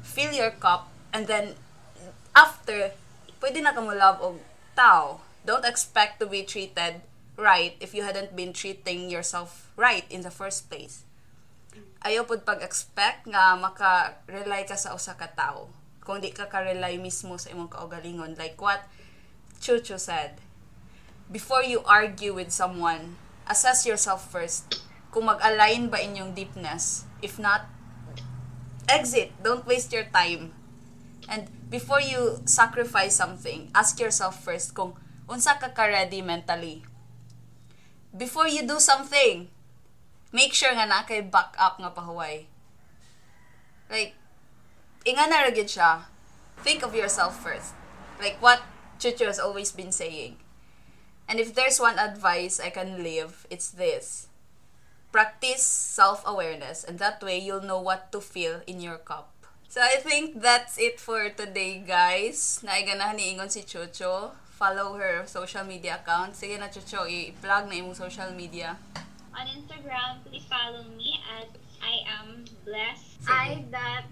Fill 0.00 0.32
your 0.32 0.54
cup. 0.54 0.88
And 1.12 1.26
then, 1.26 1.58
after, 2.32 2.94
pwede 3.42 3.60
na 3.60 3.74
ka 3.76 3.82
mo 3.82 3.92
love 3.92 4.22
og 4.22 4.40
tao. 4.78 5.20
Don't 5.42 5.66
expect 5.66 6.22
to 6.22 6.26
be 6.30 6.46
treated 6.46 7.02
right 7.36 7.74
if 7.82 7.92
you 7.92 8.06
hadn't 8.06 8.36
been 8.38 8.54
treating 8.54 9.10
yourself 9.10 9.72
right 9.74 10.06
in 10.12 10.22
the 10.22 10.30
first 10.30 10.70
place 10.70 11.02
ayaw 12.02 12.26
pod 12.26 12.42
pag-expect 12.42 13.30
nga 13.30 13.54
maka-rely 13.54 14.66
ka 14.66 14.74
sa 14.74 14.94
usa 14.94 15.14
ka 15.14 15.30
tao. 15.30 15.70
Kung 16.02 16.18
di 16.18 16.34
ka 16.34 16.50
ka-rely 16.50 16.98
mismo 16.98 17.38
sa 17.38 17.54
imong 17.54 17.70
kaugalingon. 17.70 18.34
Like 18.34 18.58
what 18.58 18.82
Chucho 19.62 19.98
said. 19.98 20.42
Before 21.30 21.62
you 21.62 21.80
argue 21.86 22.34
with 22.34 22.50
someone, 22.50 23.14
assess 23.46 23.86
yourself 23.86 24.26
first. 24.26 24.82
Kung 25.14 25.30
mag-align 25.30 25.88
ba 25.88 26.02
inyong 26.02 26.34
deepness. 26.34 27.06
If 27.22 27.38
not, 27.38 27.70
exit. 28.90 29.30
Don't 29.38 29.62
waste 29.62 29.94
your 29.94 30.10
time. 30.10 30.50
And 31.30 31.46
before 31.70 32.02
you 32.02 32.42
sacrifice 32.50 33.14
something, 33.14 33.70
ask 33.70 33.94
yourself 34.02 34.42
first 34.42 34.74
kung 34.74 34.98
unsa 35.30 35.54
ka 35.62 35.70
ka-ready 35.70 36.18
mentally. 36.18 36.82
Before 38.10 38.50
you 38.50 38.66
do 38.66 38.82
something, 38.82 39.48
make 40.32 40.56
sure 40.56 40.72
nga 40.72 40.88
na 40.88 41.04
kay 41.04 41.20
back 41.20 41.54
up 41.60 41.78
nga 41.78 41.92
pahuway. 41.92 42.48
Like, 43.92 44.16
inga 45.04 45.28
na 45.28 45.44
ra 45.44 45.50
gyud 45.52 45.68
siya. 45.68 46.08
Think 46.64 46.82
of 46.82 46.96
yourself 46.96 47.38
first. 47.38 47.76
Like 48.16 48.40
what 48.40 48.64
Chucho 48.98 49.28
has 49.28 49.38
always 49.38 49.70
been 49.70 49.92
saying. 49.92 50.40
And 51.28 51.38
if 51.38 51.54
there's 51.54 51.78
one 51.78 51.98
advice 51.98 52.58
I 52.58 52.70
can 52.70 53.04
leave, 53.04 53.46
it's 53.50 53.70
this. 53.70 54.28
Practice 55.12 55.62
self-awareness 55.62 56.84
and 56.84 56.98
that 56.98 57.22
way 57.22 57.38
you'll 57.38 57.62
know 57.62 57.80
what 57.80 58.10
to 58.12 58.20
feel 58.20 58.64
in 58.66 58.80
your 58.80 58.96
cup. 58.96 59.28
So 59.72 59.80
I 59.80 59.96
think 59.96 60.44
that's 60.44 60.76
it 60.76 61.00
for 61.00 61.32
today, 61.32 61.80
guys. 61.80 62.60
Naiganahan 62.60 63.16
ni 63.16 63.32
Ingon 63.32 63.48
si 63.48 63.64
Chucho. 63.64 64.36
Follow 64.52 65.00
her 65.00 65.24
social 65.24 65.64
media 65.64 65.96
account. 65.96 66.36
Sige 66.36 66.60
na, 66.60 66.68
Chucho, 66.68 67.08
i-plug 67.08 67.72
na 67.72 67.80
imong 67.80 67.96
social 67.96 68.28
media. 68.36 68.76
On 69.32 69.44
Instagram, 69.48 70.20
please 70.28 70.44
follow 70.44 70.84
me 70.92 71.16
at 71.24 71.48
I 71.80 72.04
am 72.20 72.44
blessed. 72.68 73.24
Sige. 73.24 73.32
I 73.32 73.64
dot 73.72 74.04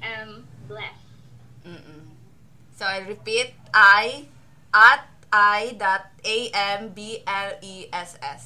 am 0.00 0.46
blessed. 0.70 1.10
Mm-mm. 1.66 2.14
So 2.78 2.86
I 2.86 3.04
repeat, 3.04 3.52
I 3.74 4.30
at 4.72 5.10
I 5.28 5.76
dot 5.76 6.14
A 6.22 6.38
M 6.54 6.94
B 6.96 7.20
L 7.26 7.50
E 7.60 7.90
S 7.92 8.16
S. 8.22 8.44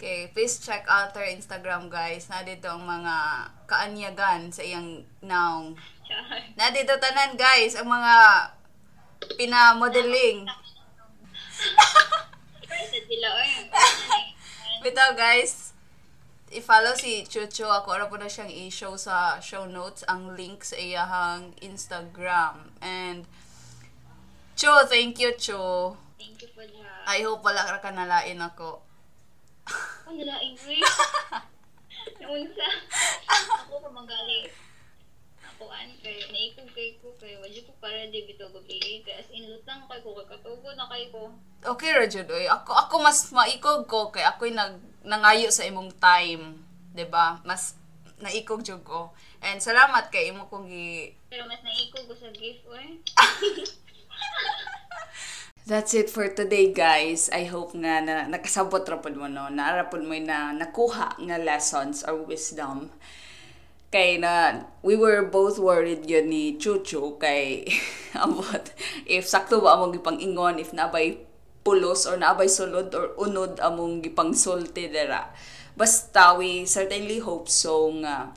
Okay, 0.00 0.32
please 0.32 0.56
check 0.58 0.88
out 0.88 1.12
her 1.12 1.28
Instagram 1.28 1.92
guys. 1.92 2.32
Na 2.32 2.40
dito 2.40 2.72
ang 2.72 2.88
mga 2.88 3.46
kaanyagan 3.68 4.48
sa 4.48 4.64
iyang 4.64 5.04
noun. 5.20 5.76
Char. 6.08 6.40
Na 6.58 6.72
dito 6.72 6.96
tanan 6.96 7.36
guys 7.36 7.76
ang 7.76 7.84
mga 7.84 8.14
pinamodeling. 9.36 10.48
Sila, 12.90 13.28
oy. 13.44 13.50
Bitaw 14.80 15.12
guys, 15.12 15.76
i-follow 16.48 16.96
si 16.96 17.28
Chucho. 17.28 17.68
Ako 17.68 18.00
ra 18.00 18.08
po 18.08 18.16
na 18.16 18.32
siyang 18.32 18.48
i-show 18.48 18.96
sa 18.96 19.36
show 19.36 19.68
notes 19.68 20.08
ang 20.08 20.32
link 20.32 20.64
sa 20.64 20.72
iyahang 20.80 21.52
Instagram. 21.60 22.72
And 22.80 23.28
Cho, 24.56 24.88
thank 24.88 25.20
you, 25.20 25.36
Cho. 25.36 26.00
Thank 26.16 26.40
you 26.40 26.48
for 26.56 26.64
that. 26.64 27.04
I 27.04 27.20
hope 27.20 27.44
wala 27.44 27.60
ka 27.60 27.92
kanalain 27.92 28.40
ako. 28.40 28.80
Ang 30.08 30.16
nalaing 30.16 30.56
ko 30.56 30.72
eh. 30.72 30.80
Naunsa. 32.24 32.68
Ako 33.68 33.84
pa 33.84 33.90
magaling. 33.92 34.48
Ako 35.60 35.68
an 35.76 35.92
kay 36.00 36.16
naikog 36.32 36.72
kay 36.72 36.96
ko 37.04 37.12
kay 37.20 37.36
wala 37.36 37.52
ko 37.52 37.72
para 37.84 38.08
di 38.08 38.24
bito 38.24 38.48
gabi 38.48 38.80
kay 38.80 39.04
as 39.12 39.28
in 39.28 39.44
lutang 39.44 39.84
kay 39.92 40.00
ko 40.00 40.16
katugo 40.16 40.72
na 40.72 40.88
kay 40.88 41.12
ko. 41.12 41.28
Okay 41.60 41.92
ra 41.92 42.08
jud 42.08 42.24
oy. 42.32 42.48
Ako 42.48 42.72
ako 42.72 43.04
mas 43.04 43.28
maikog 43.28 43.84
ko 43.84 44.08
kay 44.08 44.24
ako'y 44.24 44.56
nag 44.56 44.80
nangayo 45.04 45.52
sa 45.52 45.68
imong 45.68 45.92
time, 46.00 46.64
'di 46.96 47.04
ba? 47.12 47.44
Mas 47.44 47.76
naikog 48.24 48.64
jud 48.64 48.80
ko. 48.88 49.12
And 49.44 49.60
salamat 49.60 50.08
kay 50.08 50.32
imo 50.32 50.48
kong 50.48 50.64
gi 50.64 51.12
Pero 51.28 51.44
mas 51.44 51.60
naikog 51.60 52.08
ko 52.08 52.16
sa 52.16 52.32
gift, 52.32 52.64
oy. 52.64 52.96
That's 55.68 55.92
it 55.92 56.08
for 56.08 56.24
today, 56.32 56.72
guys. 56.72 57.28
I 57.36 57.44
hope 57.44 57.76
nga 57.76 58.00
na 58.00 58.24
nakasabot 58.32 58.80
ra 58.88 58.96
pud 58.96 59.12
mo 59.12 59.28
no. 59.28 59.52
Naara 59.52 59.92
mo 59.92 60.16
na 60.16 60.56
nakuha 60.56 61.20
nga 61.20 61.36
lessons 61.36 62.00
or 62.00 62.16
wisdom. 62.24 62.88
Kay 63.90 64.22
na 64.22 64.62
we 64.86 64.94
were 64.94 65.26
both 65.26 65.58
worried 65.58 66.06
yun 66.06 66.30
ni 66.30 66.54
Chuchu 66.54 67.18
kay 67.18 67.66
about 68.14 68.70
if 69.02 69.26
sakto 69.26 69.58
ba 69.58 69.74
among 69.74 69.98
gipang-ingon 69.98 70.62
if 70.62 70.70
nabay 70.70 71.18
pulos 71.66 72.06
or 72.06 72.14
nabay 72.14 72.46
sulod 72.46 72.94
or 72.94 73.18
unod 73.18 73.58
among 73.58 73.98
gipang 73.98 74.30
sulti 74.30 74.86
dira. 74.86 75.34
Basta 75.74 76.38
we 76.38 76.70
certainly 76.70 77.18
hope 77.18 77.50
so 77.50 77.90
nga 77.98 78.30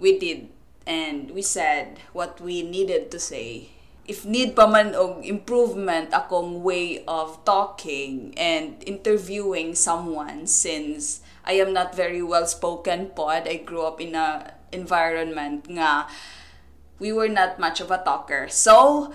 we 0.00 0.16
did 0.16 0.48
and 0.88 1.36
we 1.36 1.44
said 1.44 2.00
what 2.16 2.40
we 2.40 2.64
needed 2.64 3.12
to 3.12 3.20
say 3.20 3.68
if 4.08 4.24
need 4.24 4.56
pa 4.56 4.64
man 4.64 4.96
og 4.96 5.20
improvement 5.20 6.08
akong 6.16 6.64
way 6.64 7.04
of 7.04 7.36
talking 7.44 8.32
and 8.40 8.80
interviewing 8.88 9.76
someone 9.76 10.48
since 10.48 11.20
I 11.44 11.60
am 11.60 11.76
not 11.76 11.92
very 11.92 12.24
well 12.24 12.48
spoken 12.48 13.12
pod 13.12 13.44
I 13.44 13.60
grew 13.60 13.84
up 13.84 14.00
in 14.00 14.16
a 14.16 14.56
environment 14.72 15.66
nga 15.68 16.06
we 16.98 17.12
were 17.12 17.28
not 17.28 17.58
much 17.58 17.80
of 17.80 17.90
a 17.90 17.98
talker 17.98 18.48
so 18.48 19.12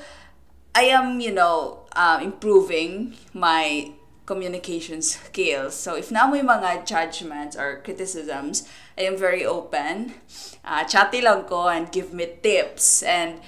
I 0.76 0.84
am 0.90 1.22
you 1.22 1.32
know 1.32 1.86
uh, 1.96 2.20
improving 2.22 3.16
my 3.34 3.92
communication 4.26 5.02
skills. 5.02 5.76
So 5.76 5.96
if 5.96 6.12
na 6.12 6.28
may 6.28 6.42
mga 6.42 6.86
judgments 6.86 7.56
or 7.56 7.82
criticisms, 7.84 8.68
I 8.98 9.04
am 9.04 9.18
very 9.18 9.46
open. 9.46 10.16
Uh, 10.64 10.84
chatty 10.86 11.22
lang 11.22 11.44
ko 11.44 11.68
and 11.68 11.92
give 11.92 12.14
me 12.14 12.28
tips. 12.42 13.04
And 13.04 13.40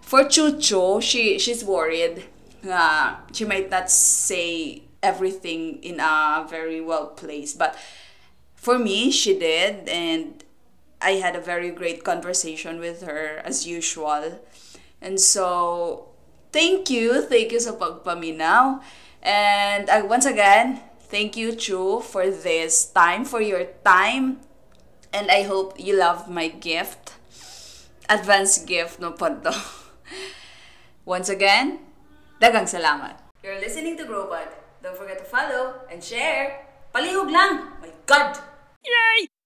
for 0.00 0.24
Chucho, 0.24 1.02
she 1.02 1.38
she's 1.38 1.64
worried. 1.64 2.24
Uh, 2.64 3.16
she 3.32 3.44
might 3.44 3.70
not 3.70 3.90
say 3.90 4.82
everything 5.02 5.82
in 5.82 5.98
a 5.98 6.46
very 6.48 6.80
well 6.80 7.08
place. 7.08 7.54
but 7.54 7.76
for 8.60 8.78
me, 8.78 9.10
she 9.10 9.38
did, 9.38 9.88
and 9.88 10.44
I 11.00 11.22
had 11.22 11.34
a 11.34 11.40
very 11.40 11.70
great 11.70 12.04
conversation 12.04 12.78
with 12.78 13.02
her 13.02 13.40
as 13.44 13.66
usual. 13.66 14.40
And 15.00 15.18
so, 15.18 16.08
thank 16.52 16.90
you, 16.90 17.22
thank 17.24 17.52
you 17.52 17.60
sa 17.60 17.72
pagpaminaw. 17.72 18.84
And 19.22 19.88
uh, 19.88 20.04
once 20.04 20.24
again, 20.26 20.80
thank 21.08 21.36
you, 21.36 21.56
Chu, 21.56 22.00
for 22.00 22.28
this 22.30 22.86
time, 22.92 23.24
for 23.24 23.40
your 23.40 23.64
time. 23.84 24.40
And 25.12 25.30
I 25.30 25.42
hope 25.42 25.80
you 25.80 25.96
love 25.98 26.28
my 26.28 26.48
gift. 26.48 27.16
Advance 28.08 28.58
gift 28.64 29.00
no 29.00 29.12
po 29.12 29.34
to. 29.34 29.54
Once 31.06 31.30
again, 31.30 31.82
dagang 32.38 32.66
salamat. 32.66 33.18
You're 33.42 33.58
listening 33.58 33.98
to 33.98 34.04
Growbot. 34.06 34.50
Don't 34.82 34.98
forget 34.98 35.18
to 35.18 35.26
follow 35.26 35.82
and 35.90 36.02
share. 36.02 36.66
Palihog 36.94 37.30
lang! 37.30 37.78
My 37.82 37.90
God! 38.06 38.38
Yay! 38.82 39.39